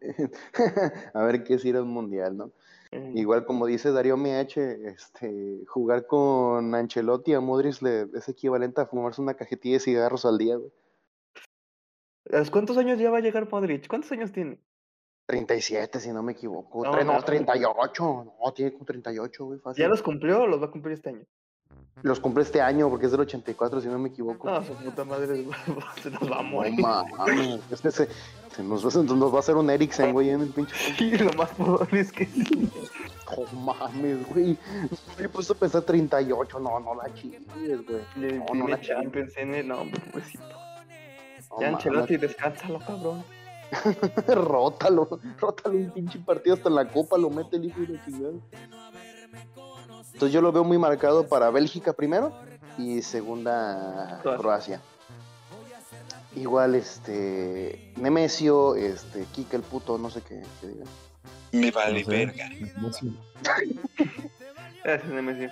[1.14, 2.52] a ver qué es ir al mundial, ¿no?
[2.92, 8.80] eh, Igual como dice Darío MH, este, jugar con Ancelotti a Modric le, es equivalente
[8.80, 10.72] a fumarse una cajetilla de cigarros al día, güey.
[12.32, 13.86] ¿A ¿Cuántos años ya va a llegar Modric?
[13.88, 14.58] ¿Cuántos años tiene?
[15.26, 16.84] 37, si no me equivoco.
[16.84, 17.22] No, No, no.
[17.22, 18.34] 38.
[18.42, 19.82] No, tiene como 38, güey, fácil.
[19.82, 21.26] ¿Ya los cumplió o los va a cumplir este año?
[22.02, 24.48] Los cumple este año porque es del 84, si no me equivoco.
[24.48, 25.44] No, su puta madre
[26.02, 26.80] se nos va a No morir.
[26.80, 28.08] mames, este se,
[28.54, 30.74] se nos, va, a- nos va a hacer un Eriksen, güey, en el pinche.
[30.96, 32.70] Sí, lo más probable es que sí.
[33.52, 34.56] No mames, güey.
[35.18, 36.60] Me he puesto a pensar 38.
[36.60, 38.38] No, no la chingues, güey.
[38.38, 39.64] No, no la Champions, tiene...
[39.64, 40.44] No, hombre, pobrecito.
[41.50, 41.68] No Ya.
[41.70, 43.24] Ancelotti, descánsalo, cabrón.
[44.28, 48.04] rótalo, rótalo un pinche partido hasta en la copa, lo mete el hijo de la
[48.04, 48.32] chingada.
[50.18, 52.32] Entonces yo lo veo muy marcado para Bélgica primero
[52.76, 54.80] y segunda Croacia.
[56.34, 60.84] Igual este Nemesio, este Kike el puto, no sé qué, qué diga.
[61.52, 62.50] Me vale No sé, verga.
[64.82, 65.50] Gracias, Nemesio.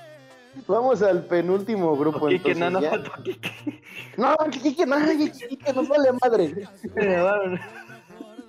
[0.66, 2.58] Vamos al penúltimo grupo entonces.
[2.58, 2.80] no, no,
[3.22, 3.80] Quique.
[4.16, 6.68] No, Kike, no, Kike, nos vale madre.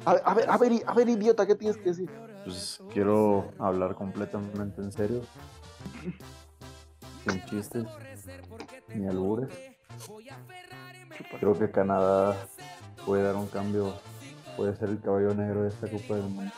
[0.03, 2.09] A, a ver, a ver, a ver, idiota, ¿qué tienes que decir?
[2.43, 5.21] Pues quiero hablar completamente en serio.
[7.25, 7.85] Sin chistes
[8.93, 9.49] ni albures.
[11.39, 12.35] Creo que Canadá
[13.05, 13.93] puede dar un cambio.
[14.55, 16.51] Puede ser el caballo negro de esta Copa del Mundo.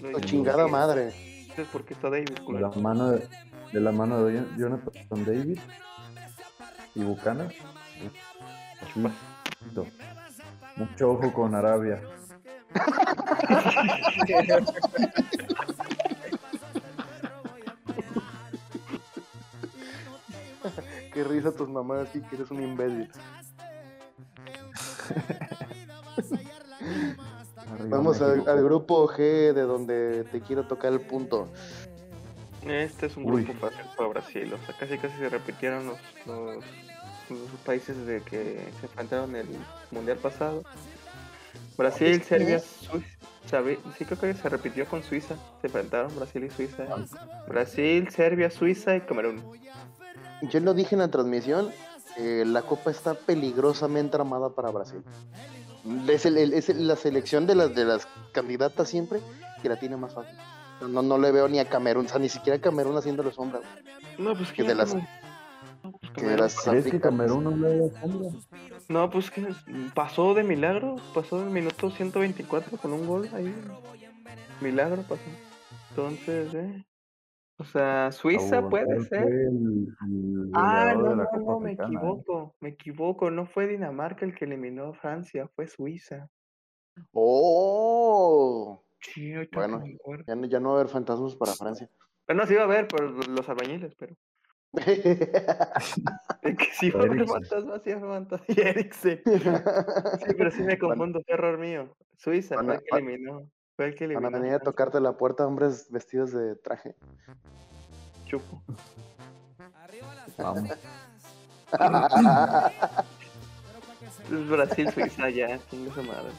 [0.00, 1.08] No, chingada madre.
[1.56, 3.28] Es porque está David, De la mano de,
[3.72, 5.58] de la mano de Jonathan David
[6.94, 7.50] y Buchanan.
[8.82, 9.86] Ojito.
[10.76, 12.02] Mucho ojo con Arabia.
[21.14, 23.08] Qué risa tus mamadas, Kike, eres un imbécil.
[27.88, 31.48] Vamos al, grupo G de donde te quiero tocar el punto.
[32.66, 33.44] Este es un Uy.
[33.44, 34.52] grupo fácil para Brasil.
[34.52, 36.64] O sea, casi casi se repitieron los, los,
[37.30, 39.46] los países de que se enfrentaron el
[39.90, 40.64] mundial pasado.
[41.76, 42.58] Brasil, ¿Es que Serbia?
[42.58, 43.14] Suiza.
[43.98, 45.36] Sí, creo que se repitió con Suiza.
[45.60, 46.86] Se enfrentaron Brasil y Suiza.
[47.46, 49.42] Brasil, Serbia, Suiza y Camerún.
[50.42, 51.70] Yo lo dije en la transmisión,
[52.16, 55.02] eh, la copa está peligrosamente armada para Brasil.
[56.08, 59.20] Es, el- el- es el- la selección de las, de las candidatas siempre
[59.62, 60.34] que la tiene más fácil.
[60.88, 63.60] No, no le veo ni a Camerún, o sea, ni siquiera a Camerún haciéndole sombra.
[63.60, 63.94] güey.
[64.18, 66.36] No, pues Que que de las- que de Camerún.
[66.40, 68.30] las- ¿Crees que Camerún no le da sombra?
[68.88, 69.46] No, pues que
[69.94, 70.96] pasó de milagro.
[71.14, 73.54] Pasó del minuto 124 con un gol ahí.
[74.60, 75.22] Milagro pasó.
[75.90, 76.84] Entonces, eh.
[77.56, 79.22] O sea, Suiza Abu puede ser.
[79.22, 81.72] fue el- el Ah, no, no, no, me Africana, ¿eh?
[81.94, 86.28] equivoco, me equivoco, no fue Dinamarca el que eliminó a Francia, fue Suiza.
[87.12, 88.84] ¡Oh!
[89.00, 89.82] Sí, Bueno.
[90.26, 91.88] Ya, no- ya no va a haber fantasmas para Francia.
[92.26, 94.14] Bueno, sí iba a haber por los albañiles, pero
[94.72, 94.72] es
[96.58, 98.48] que sí iba a haber fantasmas, sí iba a haber fantasmas.
[98.58, 99.22] Y Eriksen.
[99.24, 101.96] Sí, pero sí me confundo, fue error mío.
[102.16, 104.36] Suiza Van el que eliminó, fue el que Van eliminó.
[104.36, 106.94] a venir a tocarte la puerta hombres vestidos de traje.
[108.26, 108.62] Chupo.
[110.38, 110.70] Vamos.
[114.32, 116.30] Es Brasil, Suiza, ya, chingue su madre.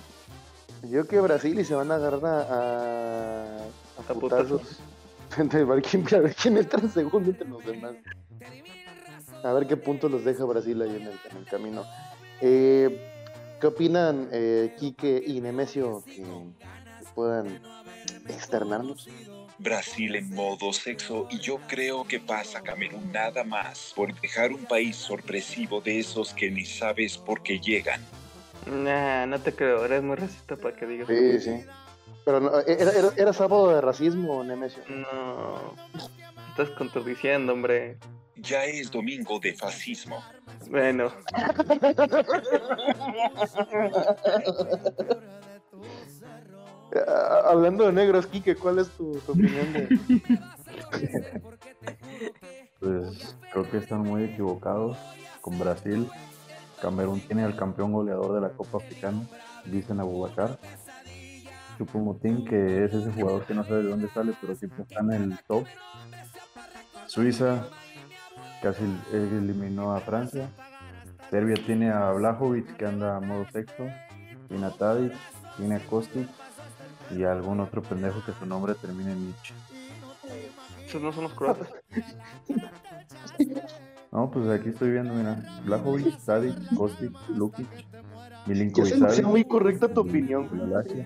[0.90, 4.80] Yo que Brasil y se van a agarrar a, a, a A putazos.
[5.38, 7.96] Entre- A ver quién, a ver quién entra en segundo entre los demás.
[9.44, 11.84] A ver qué punto los deja Brasil ahí en el, en el camino.
[12.42, 13.12] Eh,
[13.60, 16.24] ¿Qué opinan eh, Quique y Nemesio que
[17.16, 17.60] puedan
[18.28, 19.08] externarnos?
[19.58, 24.66] Brasil en modo sexo y yo creo que pasa Camerún nada más por dejar un
[24.66, 28.02] país sorpresivo de esos que ni sabes por qué llegan.
[28.66, 31.08] Nah, no te creo, eres muy racista para que digas.
[31.08, 31.66] Sí, sí.
[32.26, 34.84] Pero no, era, era, era sábado de racismo, Nemesio.
[34.90, 35.76] No,
[36.50, 37.98] estás contradiciendo, hombre.
[38.36, 40.22] Ya es domingo de fascismo.
[40.70, 41.14] Bueno,
[47.46, 50.00] Hablando de negros, Quique, ¿cuál es tu, opinión de,
[52.80, 54.98] Pues creo que están muy equivocados
[55.42, 56.10] con Brasil.
[56.82, 59.28] Camerún tiene al campeón goleador de la Copa Africana,
[59.66, 60.60] dicen Abubakar.
[61.78, 65.12] Chupomotín, que es ese jugador que no sabe de dónde sale, pero siempre está en
[65.12, 65.66] el top.
[67.08, 67.68] Suiza
[68.62, 70.50] casi eliminó a Francia.
[71.30, 73.84] Serbia tiene a Vlahovic, que anda a modo sexto.
[74.48, 74.72] Tiene a
[75.58, 76.30] tiene a Kostic
[77.12, 79.54] y a algún otro pendejo que su nombre termine en Nietzsche.
[80.86, 81.68] esos no son los croatas.
[84.12, 85.44] No, pues aquí estoy viendo, mira.
[85.66, 87.68] Blajovic, Tadic, Kostic, Lukic,
[88.46, 91.06] Milinkovic hace Savic, muy correcta tu opinión, güey.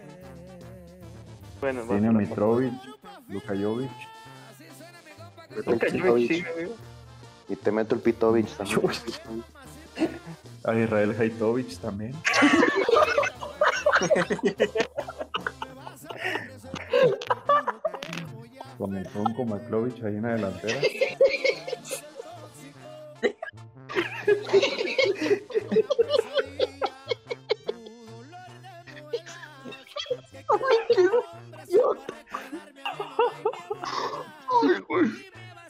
[1.59, 2.71] Bueno, Tiene Mitrovic,
[3.29, 3.89] Luka Jovic.
[5.65, 6.45] Luka Jovic, sí.
[7.49, 8.91] Y te meto el Pitovich también.
[10.63, 12.13] A Israel Haitovic también.
[18.79, 20.79] Con el Tonko Maklovic ahí en la delantera.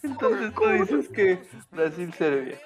[0.03, 1.39] Entonces tú dices que
[1.71, 2.59] Brasil-Serbia.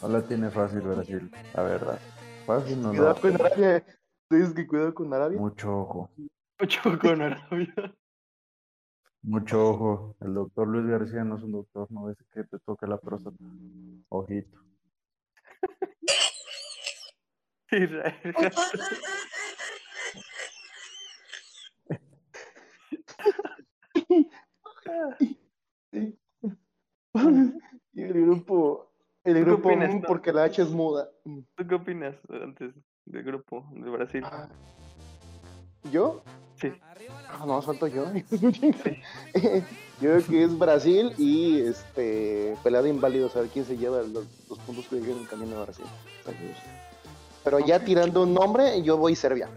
[0.00, 1.98] No la tiene fácil Brasil, la verdad.
[2.46, 3.20] Fácil no Cuidado no.
[3.20, 3.84] con Arabia.
[4.28, 5.38] ¿Tú dices que cuidado con Arabia?
[5.38, 6.10] Mucho ojo.
[6.58, 7.94] Mucho con Arabia.
[9.22, 10.16] Mucho ojo.
[10.20, 13.36] El doctor Luis García no es un doctor, no es que te toque la próstata.
[14.08, 14.58] Ojito.
[17.72, 18.34] Israel.
[27.92, 28.92] Y el grupo.
[29.24, 31.10] El ¿Tú qué grupo opinas, porque la H es muda.
[31.24, 32.72] ¿Tú qué opinas antes
[33.04, 34.22] del grupo de Brasil?
[34.24, 34.48] Ah.
[35.90, 36.22] ¿Yo?
[36.60, 36.72] Sí.
[37.28, 38.04] Ah, no, suelto yo.
[38.30, 38.90] yo
[40.00, 44.24] creo que es Brasil y este pelea de inválidos a ver quién se lleva los,
[44.48, 45.84] los puntos que llegan en el camino de Brasil.
[46.24, 46.56] Saludos.
[47.44, 49.48] Pero ya tirando un nombre, yo voy Serbia,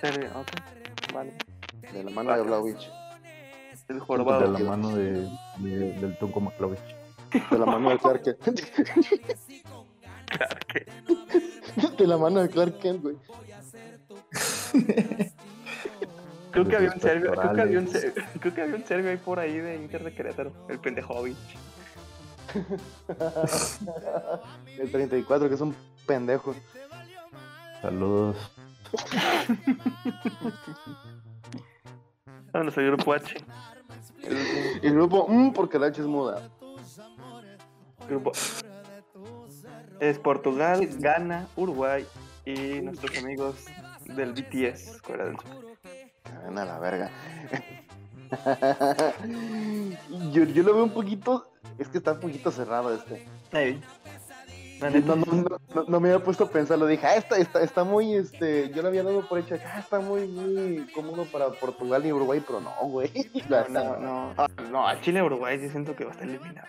[0.00, 1.12] Serbia, ok.
[1.14, 1.32] Vale.
[1.92, 2.78] de la mano de Vlaovic,
[3.88, 6.80] El De la mano de, de- del Tonko Maklovic.
[7.50, 8.60] de la mano de Clark Kent.
[10.26, 10.86] Claro que.
[11.98, 13.16] De la mano de Clark Kent, güey.
[16.52, 19.10] Creo que había un serbio, creo que había un serbio, creo que había un serbio
[19.10, 21.36] ahí por ahí de Inter de Querétaro, el pendejovic.
[24.78, 25.74] El 34, que es un
[26.06, 26.54] pendejo.
[27.80, 28.36] Saludos.
[32.52, 33.36] Vámonos al grupo H.
[34.22, 34.36] El
[34.82, 36.50] Y el grupo, mm, porque la H es muda.
[38.06, 38.32] grupo
[40.00, 42.04] es Portugal, Ghana, Uruguay
[42.44, 43.64] y nuestros amigos
[44.04, 45.71] del BTS, Corea del Sur.
[46.44, 47.10] Ven a la verga.
[50.32, 51.46] yo, yo lo veo un poquito.
[51.78, 53.26] Es que está un poquito cerrado este.
[53.52, 53.80] Ey,
[54.80, 56.86] la neta, No, no, no, no- no me había puesto a pensarlo.
[56.86, 58.14] Dije, ah, está, está, está muy.
[58.14, 59.56] este Yo lo había dado por hecho.
[59.66, 63.10] Ah, está muy, muy cómodo para Portugal y Uruguay, pero no, güey.
[63.48, 66.66] No, no, no, Ah, no, a Chile Uruguay sí siento que va a estar eliminado.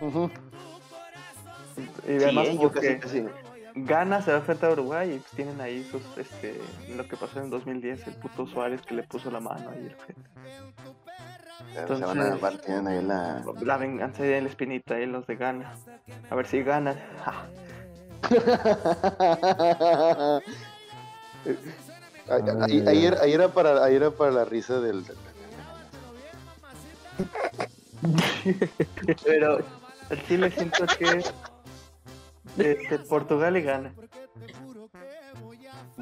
[0.00, 0.30] Ujú.
[2.06, 3.41] Y Sí, además yo porque casi, casi.
[3.74, 6.60] Ghana se va a enfrentar a Uruguay y pues tienen ahí sus, este,
[6.94, 9.90] lo que pasó en 2010, el puto Suárez que le puso la mano ahí.
[11.74, 13.42] Se van a entonces- tienen ahí la.
[13.60, 15.74] La venganza de la espinita ahí los de Ghana.
[16.30, 16.96] A ver si ganan.
[17.24, 17.46] Ja.
[22.28, 25.04] Era, para, ahí era para la risa del.
[29.24, 29.58] Pero
[30.10, 31.22] al Chile siento que
[32.58, 33.92] este, Portugal y gana.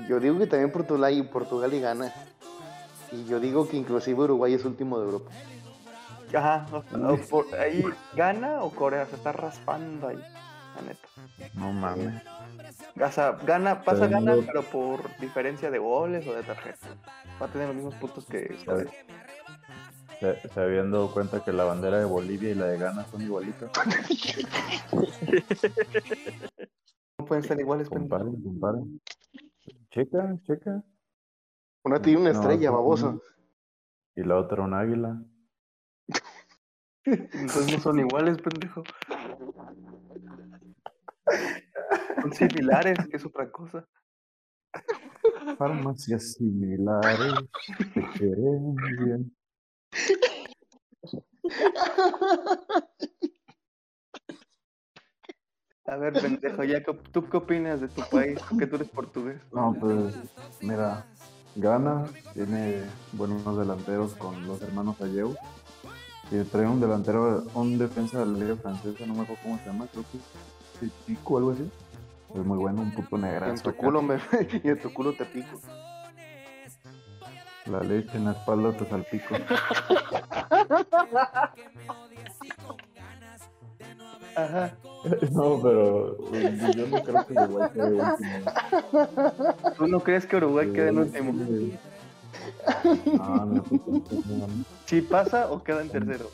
[0.09, 2.13] Yo digo que también Portugal y Portugal y gana.
[3.13, 5.31] Y yo digo que inclusive Uruguay es último de Europa.
[6.33, 7.85] Ajá, o- o por- ahí
[8.15, 10.23] gana o Corea se está raspando ahí.
[10.77, 11.09] la neta.
[11.55, 12.23] No mames.
[12.95, 16.87] Gasa- gana, pasa, Pero gana, no- pero por diferencia de goles o de tarjeta.
[17.43, 18.57] Va a tener los mismos puntos que.
[20.21, 23.23] Se, se habían dado cuenta que la bandera de Bolivia y la de Ghana son
[23.23, 23.71] igualitas.
[27.19, 28.19] No pueden ser iguales, pendejo.
[28.19, 29.01] Comparen, comparen.
[29.91, 30.85] Checa, checa.
[31.85, 33.21] Una tiene una No, estrella, no.
[34.15, 35.23] Y la otra un águila.
[37.05, 38.83] Entonces no son iguales, pendejo.
[42.21, 43.87] Son similares, que es otra cosa.
[45.57, 47.35] Farmacias similares
[48.19, 49.37] quieren bien.
[55.87, 58.39] A ver, pendejo, ya, ¿qué- ¿tú qué opinas de tu país?
[58.59, 59.41] Que tú eres portugués.
[59.53, 60.15] No, pues,
[60.61, 61.05] mira,
[61.57, 65.35] Ghana tiene buenos delanteros con los hermanos Ayeu.
[66.31, 69.65] Y trae un delantero, un defensa de la liga francesa, no me acuerdo cómo se
[69.67, 71.69] llama, creo que es Pico o algo así.
[72.35, 73.63] Es muy bueno, un puto Y en negrazo.
[73.65, 73.79] tu acá.
[73.79, 74.15] culo me...
[74.63, 75.61] y en tu culo te pico.
[77.67, 79.35] La leche en la espalda te salpico.
[84.37, 84.73] Ajá.
[85.33, 86.19] No, pero
[86.75, 89.73] yo no creo que Uruguay quede último.
[89.79, 91.33] ¿Tú no crees que Uruguay quede en último?
[93.17, 94.65] No, no, pues, no, no.
[94.85, 96.31] ¿Si pasa o queda en tercero?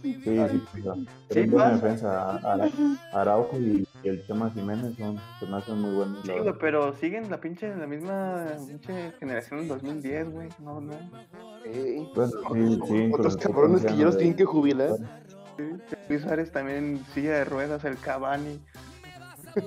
[0.00, 1.06] Sí, sí, sí.
[1.28, 2.38] es buena defensa.
[2.38, 2.70] Ara-
[3.12, 6.18] Araujo y y el Chema Jiménez son, se me hacen muy buenos.
[6.24, 10.48] Sí, güey, pero siguen la pinche, la misma pinche generación del 2010, güey.
[10.60, 10.92] No, no.
[12.14, 14.90] Bueno, sí, sí, Otros cabrones que ya los tienen que jubilar.
[15.56, 15.62] Sí,
[16.08, 18.60] Luis Suárez también en silla de ruedas, el Cavani.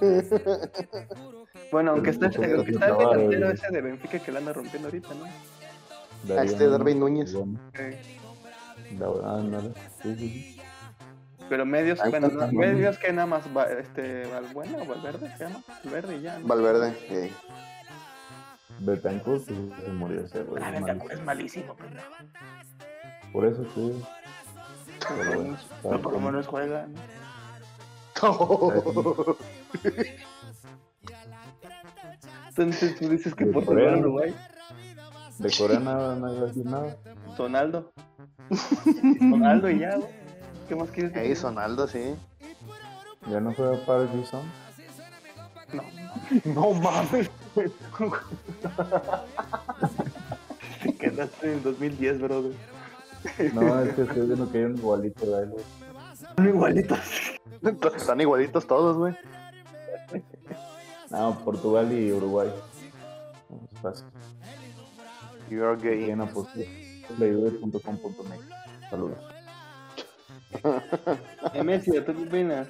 [1.70, 4.54] Bueno, aunque está, Pero aunque está el estaba delantero ese de Benfica que la anda
[4.54, 6.34] rompiendo ahorita, ¿no?
[6.36, 7.34] A este Darwin Núñez.
[7.34, 8.00] Bueno, Eh,
[8.98, 10.57] la- ándale, sí, sí, sí.
[11.50, 15.64] Pero medios, bueno, no, medios que nada más va, este Valbuena o Valverde se llama,
[15.84, 16.48] Valverde y ya, ¿no?
[16.48, 16.94] Valverde.
[17.10, 17.34] ey.
[18.80, 20.62] Betancourt sí, se murió ese, güey.
[20.64, 21.10] Ah, malísimo.
[21.10, 22.12] es malísimo, pendejo.
[23.34, 24.04] Por eso sí.
[25.08, 27.00] Pero bueno, Pero por lo menos juega, ¿no?
[32.50, 33.98] Entonces tú dices que De Portugal, Corea.
[33.98, 34.36] Uruguay,
[35.38, 36.98] de Corea nada, no decir nada.
[37.38, 37.92] Ronaldo.
[39.20, 40.27] Ronaldo y ya, güey.
[40.68, 41.38] ¿Qué más quieres Ey, decir?
[41.38, 42.16] Sonaldo, sí.
[43.30, 44.44] Ya no juega para Gison.
[45.74, 45.84] No.
[46.46, 47.30] No mames.
[50.84, 52.52] Te quedaste en el 2010, brother.
[53.54, 55.64] No, es que estoy viendo que hay un igualito de él, güey.
[56.36, 57.00] Son igualitos.
[57.96, 59.16] Están igualitos todos, güey.
[61.10, 62.50] No, Portugal y Uruguay.
[63.74, 64.06] Es fácil.
[65.50, 66.06] You're gay.
[66.06, 66.66] Tienen apostar.
[67.18, 68.90] Playdude.com.mx.
[68.90, 69.18] Saludos.
[71.54, 72.68] Eh, Messi, ¿tú qué opinas?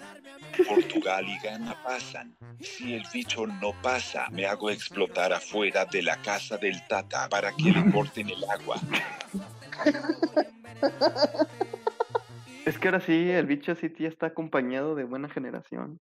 [0.67, 2.35] Portugal y Ghana pasan.
[2.61, 7.51] Si el bicho no pasa, me hago explotar afuera de la casa del Tata para
[7.51, 8.77] que le corten el agua.
[12.65, 15.99] Es que ahora sí, el bicho sí ya está acompañado de buena generación.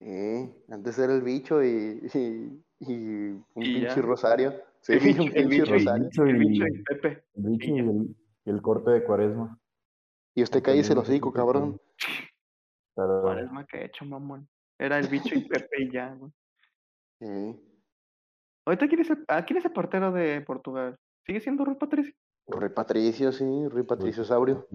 [0.00, 3.86] Sí, antes era el bicho y, y, y un Y ya.
[3.88, 4.54] pinche rosario.
[4.80, 6.04] Sí, El bicho- un el bicho y- rosario.
[6.04, 7.24] bicho El bicho y Pepe.
[7.34, 7.82] El bicho Y y ya.
[7.82, 9.58] el, y el corte de cuaresma.
[10.36, 11.80] Y usted cállese el hocico, cabrón.
[12.94, 14.46] Pero, Cuaresma que he hecho, mamón.
[14.78, 16.30] Era el bicho y Pepe y ya, güey.
[17.18, 17.60] Sí.
[18.66, 20.98] Ahorita, ¿quién es, el, ah, ¿quién es el portero de Portugal?
[21.24, 22.12] ¿Sigue siendo Rui Patricio?
[22.48, 24.66] Rui Patricio, sí, Rui Patricio Saurio.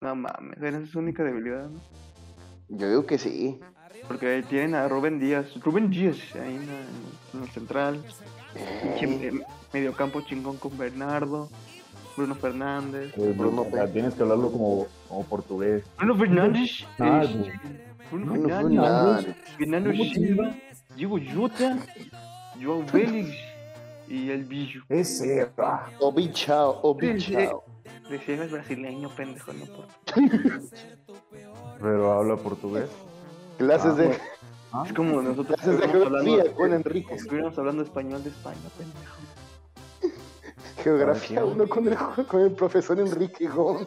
[0.00, 1.80] No mames, esa es su única debilidad, ¿no?
[2.68, 3.60] Yo digo que sí.
[4.08, 5.54] Porque ahí tienen a Rubén Díaz.
[5.62, 8.02] Rubén Díaz, ahí en, el central.
[9.00, 11.48] Me- mediocampo chingón con Bernardo.
[12.20, 13.12] Bruno Fernández.
[13.16, 13.92] Eh, Bruno o sea, P.
[13.92, 15.84] tienes que hablarlo como, como portugués.
[15.96, 16.70] Bruno Fernández.
[16.98, 17.52] Ah, este.
[18.10, 19.24] Bruno Bruno Fernández.
[19.24, 19.36] Fernández.
[19.56, 20.54] Fernando ¿Cómo Silva.
[20.96, 21.78] Diego Jota.
[22.60, 23.30] João Félix.
[24.08, 24.80] Y el bicho.
[24.90, 25.86] Ese, ah.
[26.00, 27.32] Obi chao, Obi Sí, sí.
[27.32, 27.64] chao.
[28.10, 29.86] Decía es brasileño, pendejo, no por.
[31.80, 32.90] Pero habla portugués.
[33.56, 34.18] Clases Ah, de,
[34.72, 37.14] Ah, Es como nosotros clases de geografía hablando, con Enrique.
[37.14, 39.16] estuviéramos hablando español de España, pendejo.
[40.82, 43.86] Geografía Ah, uno con el, con el profesor Enrique Gómez.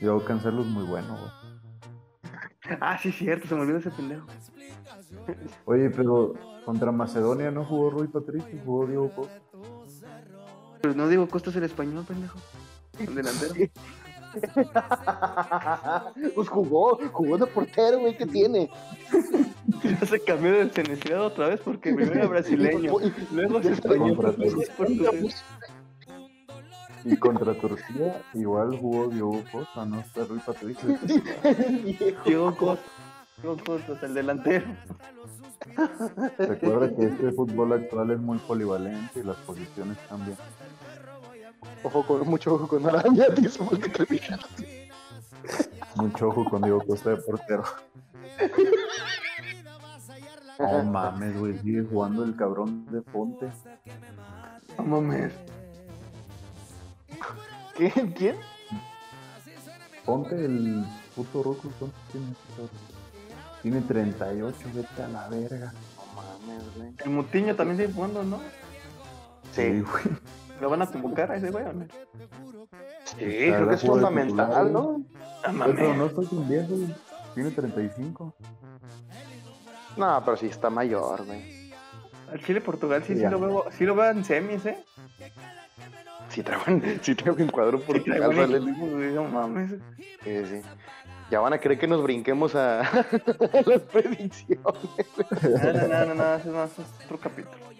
[0.00, 1.30] Yo Cancelo es muy bueno, güey.
[2.80, 4.26] Ah, sí, cierto, se me olvidó ese pendejo.
[5.64, 9.40] Oye, pero contra Macedonia no jugó Rui Patricio, jugó Diego Costa.
[10.80, 12.38] Pero no digo Costa es el español, pendejo.
[12.98, 13.54] El delantero.
[16.34, 18.70] pues jugó, jugó de portero, güey, ¿qué tiene?
[19.82, 24.16] Ya se cambió de nacionalidad otra vez porque primero era brasileño, Y- luego es español,
[24.16, 25.44] portugués.
[27.04, 30.00] Y contra Turquía igual jugó Diogo Costa, ¿no?
[30.00, 30.98] Está Rui Patricio.
[32.24, 32.84] Diego Costa.
[34.02, 34.66] El delantero.
[36.36, 40.36] Recuerda que este fútbol actual es muy polivalente y las posiciones cambian.
[41.82, 43.90] Ojo con, mucho ojo con Arabia, tío, porque.
[45.96, 47.64] Mucho ojo con Diego Costa de portero.
[50.60, 53.50] No mames, güey, sigue jugando el cabrón de Ponte.
[54.78, 55.32] No mames.
[57.76, 58.12] ¿Quién?
[58.12, 58.36] ¿Quién?
[60.04, 60.84] Ponte el
[61.14, 62.26] puto ruco, ¿cuánto tiene?
[63.62, 65.72] Tiene 38, vete a la verga.
[65.96, 66.94] No mames, güey.
[67.04, 68.40] El Mutiño también sigue jugando, ¿no?
[69.52, 70.04] Sí, güey.
[70.60, 71.86] ¿Lo van a convocar a ese güey o no?
[73.04, 74.82] sí, creo que es fundamental, titular, ¿no?
[74.92, 75.04] No
[75.42, 75.96] Pero mames.
[75.96, 76.94] no está tan viejo, güey.
[77.34, 78.34] Tiene 35.
[79.96, 81.72] No, pero sí está mayor, güey.
[82.30, 84.78] Al Chile Portugal sí, sí lo veo, sí lo veo en semis, ¿eh?
[86.28, 89.72] Sí traigo en, sí traigo en cuadro por Sí, güey, no mames.
[90.22, 90.62] Sí, sí.
[91.30, 92.82] Ya van a creer que nos brinquemos a,
[93.66, 94.64] las predicciones.
[94.64, 97.70] No, no, no, no, no, eso no, eso es otro capítulo.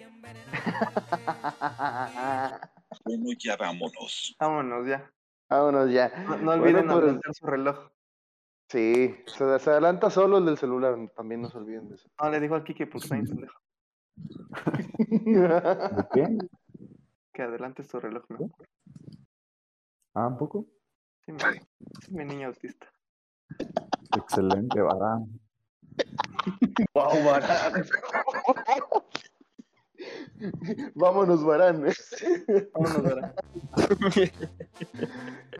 [3.03, 4.35] Bueno, ya vámonos.
[4.39, 5.11] Vámonos ya.
[5.49, 6.09] Vámonos ya.
[6.27, 7.89] No, no olviden Bueno, pues- su reloj.
[8.71, 12.09] Sí, se, se adelanta solo el del celular, también no se olviden de eso.
[12.21, 13.59] No, le dijo al Kike porque está pendejo.
[15.97, 16.37] ¿De qué?
[17.33, 18.49] Que adelante su reloj, ¿no?
[20.13, 20.67] Ah, ¿un poco?
[21.25, 22.87] Sí, mi, sí, mi niño autista.
[24.15, 25.27] Excelente, Barán.
[26.95, 27.11] Wow,
[30.95, 31.85] Vámonos, Barán.
[32.73, 33.33] Vámonos, ¿verdad?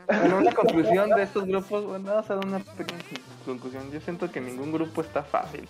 [0.08, 3.02] bueno, una conclusión de estos grupos, bueno, vamos a dar una pequeña
[3.46, 3.92] conclusión.
[3.92, 5.68] Yo siento que ningún grupo está fácil.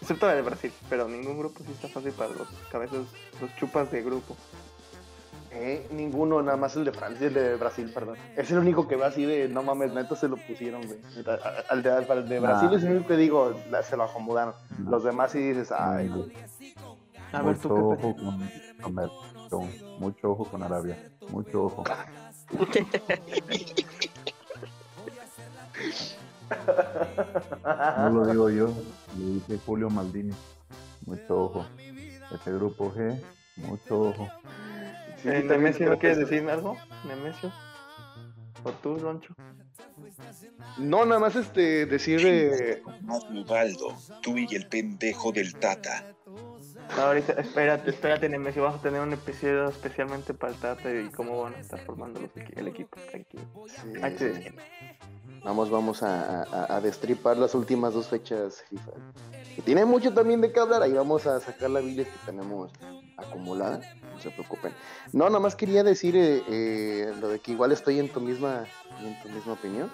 [0.00, 2.98] Excepto el de Brasil, pero ningún grupo sí está fácil para los cabezas,
[3.40, 4.36] los chupas de grupo.
[5.50, 8.16] Eh, ninguno, nada más el de Francia, el de Brasil, perdón.
[8.36, 10.98] Es el único que va así de, no mames, neta se lo pusieron, güey.
[11.70, 12.76] Al de, al de Brasil Nah.
[12.76, 14.54] es el único que digo, la- se lo acomodaron.
[14.88, 16.32] Los demás sí dices, ay, güey.
[17.32, 18.50] A ver, Mucho tú ojo con,
[18.80, 18.94] con
[19.98, 20.96] Mucho ojo con Arabia.
[21.30, 21.84] Mucho ojo.
[27.98, 28.66] No lo digo yo,
[29.18, 30.32] lo dice Julio Maldini.
[31.06, 31.66] Mucho ojo.
[32.34, 33.20] Ese grupo G,
[33.56, 34.28] mucho ojo.
[35.22, 36.76] Sí, Eh, Nemesio, ¿no quieres es- decir algo?
[37.06, 37.52] Nemesio.
[38.64, 39.34] ¿O tú, Roncho?
[40.78, 46.04] No, nada más este, decir, eh, Más Ubaldo, tú y el pendejo del Tata.
[46.96, 48.62] Ahorita, espérate, espérate, Nemesio.
[48.62, 52.20] Vamos a tener un episodio especialmente para el Tata y cómo van a estar formando
[52.20, 52.98] los el equipo.
[53.10, 53.42] Tranquilo.
[54.18, 54.44] sí.
[55.44, 58.92] Vamos, vamos a, a- a destripar las últimas dos fechas FIFA.
[59.64, 62.72] Tiene mucho también de qué hablar, ahí vamos a sacar la Biblia que tenemos
[63.16, 63.80] acumulada,
[64.12, 64.72] no se preocupen.
[65.12, 68.64] No, nada más quería decir eh, eh, lo de que igual estoy en tu misma,
[69.02, 69.90] en tu misma opinión.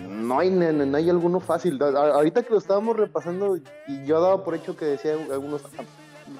[0.00, 1.80] No hay, no, no hay alguno fácil.
[1.82, 5.62] A- ahorita que lo estábamos repasando, y yo daba por hecho que decía algunos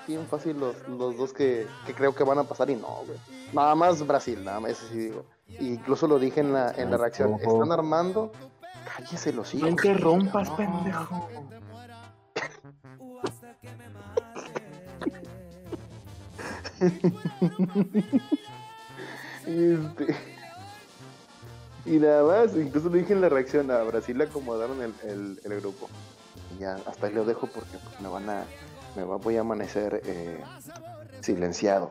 [0.06, 3.18] bien fácil los, los dos que, que creo que van a pasar y no, güey.
[3.52, 5.24] Nada más Brasil, nada más, eso sí digo.
[5.60, 7.34] Incluso lo dije en la, en la reacción.
[7.34, 8.32] Están armando.
[8.96, 9.62] Cállese los hijos.
[9.64, 10.56] No interrumpas, No.
[10.56, 11.28] pendejo.
[19.46, 20.16] Este,
[21.84, 25.40] Y nada más, incluso lo dije en la reacción, a Brasil le acomodaron el, el-
[25.44, 25.88] el grupo.
[26.56, 28.44] Y ya, hasta ahí lo dejo porque me van a,
[28.96, 30.40] me va- voy a amanecer eh,
[31.20, 31.90] silenciado.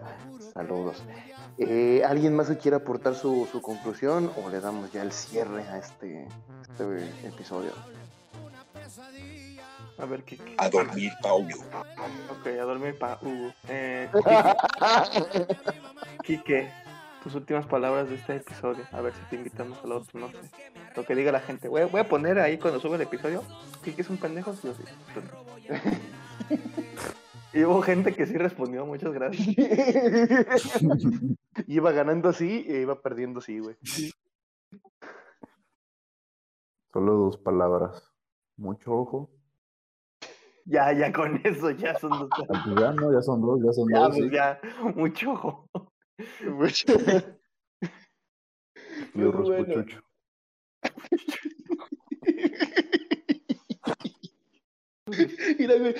[0.53, 1.03] Saludos.
[1.57, 5.63] Eh, ¿Alguien más que quiera aportar su, su conclusión o le damos ya el cierre
[5.63, 6.27] a este,
[6.61, 7.71] este episodio?
[9.97, 10.55] A ver, Kike.
[10.57, 11.55] A dormir, Paulo.
[12.31, 13.53] Ok, a dormir para Hugo.
[13.67, 14.09] Eh,
[16.23, 16.71] Kike,
[17.23, 18.83] tus últimas palabras de este episodio.
[18.91, 20.37] A ver si te invitamos al otro, no sé.
[20.95, 21.67] Lo que diga la gente.
[21.67, 23.43] Voy a, voy a poner ahí cuando sube el episodio.
[23.83, 24.83] Kike es un pendejo, sí o sí.
[27.53, 29.47] Y hubo gente que sí respondió, muchas gracias.
[31.67, 33.75] iba ganando así e iba perdiendo así, güey.
[36.93, 38.11] Solo dos palabras.
[38.57, 39.29] Mucho ojo.
[40.65, 42.29] Ya, ya con eso, ya son dos.
[42.53, 44.09] Ah, pues ya no, ya son dos, ya son Ya, dos.
[44.15, 44.35] pues sí.
[44.35, 44.61] ya,
[44.95, 45.67] mucho ojo.
[49.13, 49.85] Fierros Bueno.
[55.59, 55.95] Mira, güey,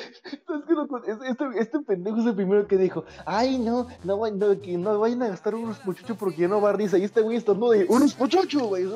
[1.28, 5.24] Este, este pendejo es el primero que dijo, ay, no, no, no, que no vayan
[5.24, 6.98] a gastar unos muchachos porque ya no va a risa.
[6.98, 8.84] Y este güey estornuda de unos muchachos, güey.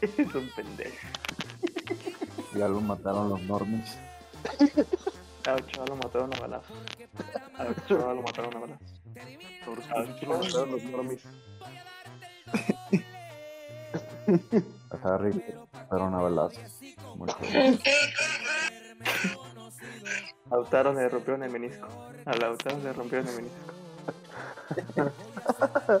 [0.00, 0.96] Es- un pendejo.
[2.56, 3.98] Ya lo mataron los normies.
[5.46, 6.76] A chaval lo mataron a balazos.
[7.58, 8.86] A chaval lo mataron a balazos.
[10.08, 11.20] Aquí lo mataron los normis.
[15.02, 15.42] A Harry
[15.88, 16.80] fueron a balazos.
[20.50, 21.88] Lautaro le rompieron el menisco.
[22.24, 23.58] A Lautaro le rompieron el menisco.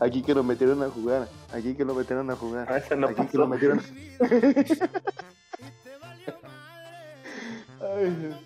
[0.00, 1.28] Aquí que lo metieron a jugar.
[1.52, 2.72] Aquí que lo metieron a A jugar.
[2.76, 3.54] ese no Aquí que lo pasó.
[3.54, 3.80] metieron.
[7.80, 8.36] Ay,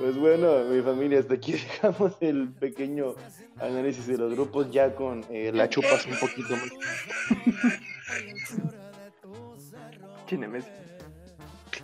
[0.00, 3.14] pues bueno, mi familia, hasta aquí dejamos el pequeño
[3.58, 6.70] análisis de los grupos ya con eh, la chupas un poquito más.
[10.26, 10.70] Chine Messi.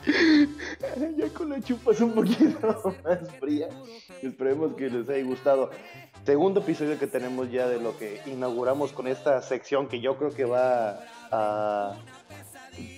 [1.19, 3.69] ya con la chupas un poquito más fría.
[4.23, 5.71] Esperemos que les haya gustado.
[6.25, 10.31] Segundo episodio que tenemos ya de lo que inauguramos con esta sección que yo creo
[10.31, 11.01] que va
[11.31, 11.99] a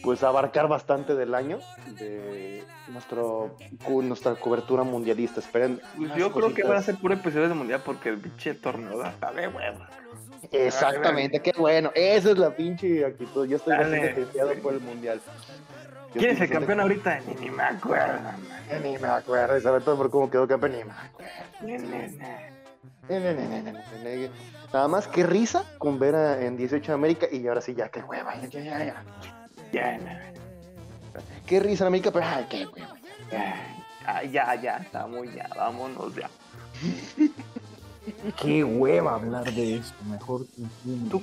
[0.02, 1.58] pues abarcar bastante del año
[1.98, 3.56] de nuestro
[4.02, 5.40] nuestra cobertura mundialista.
[5.40, 5.80] Esperen.
[5.96, 8.98] Pues yo creo que van a ser puro episodio de mundial porque el pinche torneo
[8.98, 9.88] da hasta de hueva.
[10.52, 11.90] Exactamente, qué bueno.
[11.94, 13.46] Esa es la pinche actitud.
[13.46, 13.74] Yo estoy
[14.22, 15.20] hypeado por el mundial.
[16.14, 17.20] Yo ¿Quién es el campeón ahorita?
[17.26, 18.18] Ni, ni me acuerdo.
[18.22, 18.82] man.
[18.82, 20.72] Ni me acuerdo, y sobre todo por cómo quedó campeón.
[20.72, 21.28] Ni me acuerdo.
[24.72, 27.88] Nada más qué risa con ver a- en 18 de América y ahora sí ya,
[27.88, 29.04] qué hueva, ya, ya, ya,
[31.46, 32.94] Qué risa en América, pero ay, qué hueva.
[33.30, 33.74] ya,
[34.06, 36.30] Ah, ya, ya, estamos ya, vámonos ya.
[38.40, 39.94] Qué hueva hablar de esto.
[40.04, 41.20] Mejor que un ¿Tú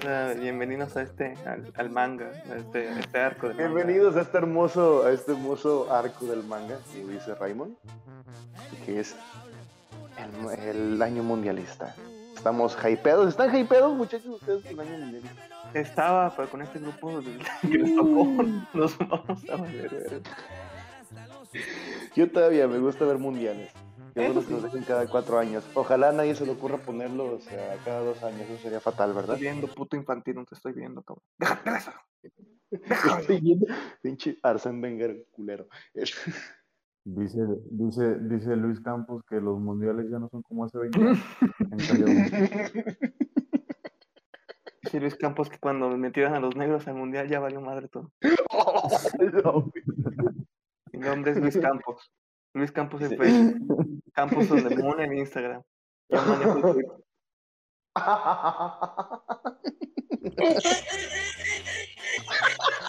[0.00, 3.68] sea, bienvenidos a este, al, al manga, a este, a este arco de manga.
[3.68, 7.76] Bienvenidos a este hermoso, a este hermoso arco del manga, como dice Raymond,
[8.86, 9.14] que es
[10.16, 11.94] el, el año mundialista.
[12.44, 15.18] Estamos hypeados, ¿están hypeados muchachos ustedes con el año?
[15.72, 17.22] Estaba pero con este grupo
[17.62, 18.26] que les tocó,
[18.74, 20.22] nos vamos a valer ver.
[22.14, 23.72] Yo todavía me gusta ver mundiales.
[24.14, 25.64] Yo los que nos dejen cada cuatro años.
[25.72, 29.36] Ojalá a nadie se le ocurra ponerlos eh, cada dos años, eso sería fatal, ¿verdad?
[29.36, 31.24] Estoy viendo, puto infantil, no te estoy viendo, cabrón.
[31.38, 31.92] Déjate de eso.
[33.20, 33.66] Estoy viendo,
[34.02, 35.66] pinche Arsène Wenger culero.
[37.06, 37.38] Dice,
[37.70, 41.18] dice, dice Luis Campos que los mundiales ya no son como hace 20 años.
[44.82, 48.10] Dice Luis Campos que cuando metieron a los negros al mundial ya valió madre todo.
[49.42, 49.70] No,
[50.92, 52.10] Mi nombre es Luis Campos.
[52.54, 54.00] Luis Campos en Facebook.
[54.14, 55.62] Campos on the Moon en Instagram.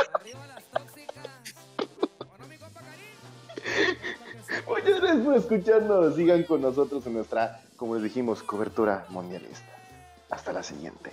[4.67, 6.15] Muchas gracias por escucharnos.
[6.15, 9.71] Sigan con nosotros en nuestra, como les dijimos, cobertura mundialista.
[10.29, 11.11] Hasta la siguiente.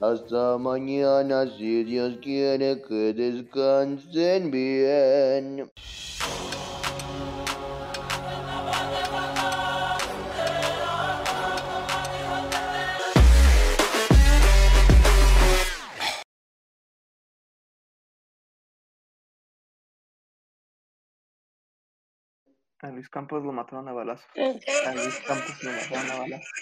[0.00, 5.70] Hasta mañana, si Dios quiere que descansen bien.
[22.80, 24.30] A Luis Campos lo mataron a balazos.
[24.36, 26.52] A Luis Campos lo mataron a balazos.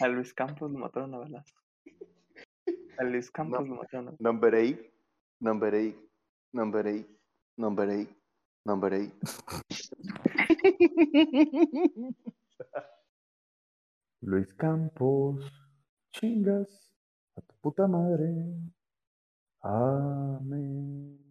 [0.00, 1.54] A Luis Campos lo mataron a balazos.
[2.98, 4.80] A Luis Campos lo mataron a Number eight,
[5.40, 5.96] number eight,
[6.52, 7.06] number eight,
[7.56, 8.08] number eight,
[8.64, 9.12] number eight.
[14.22, 15.44] Luis Campos,
[16.12, 16.94] chingas
[17.36, 18.56] a tu puta madre.
[19.60, 21.22] Amén.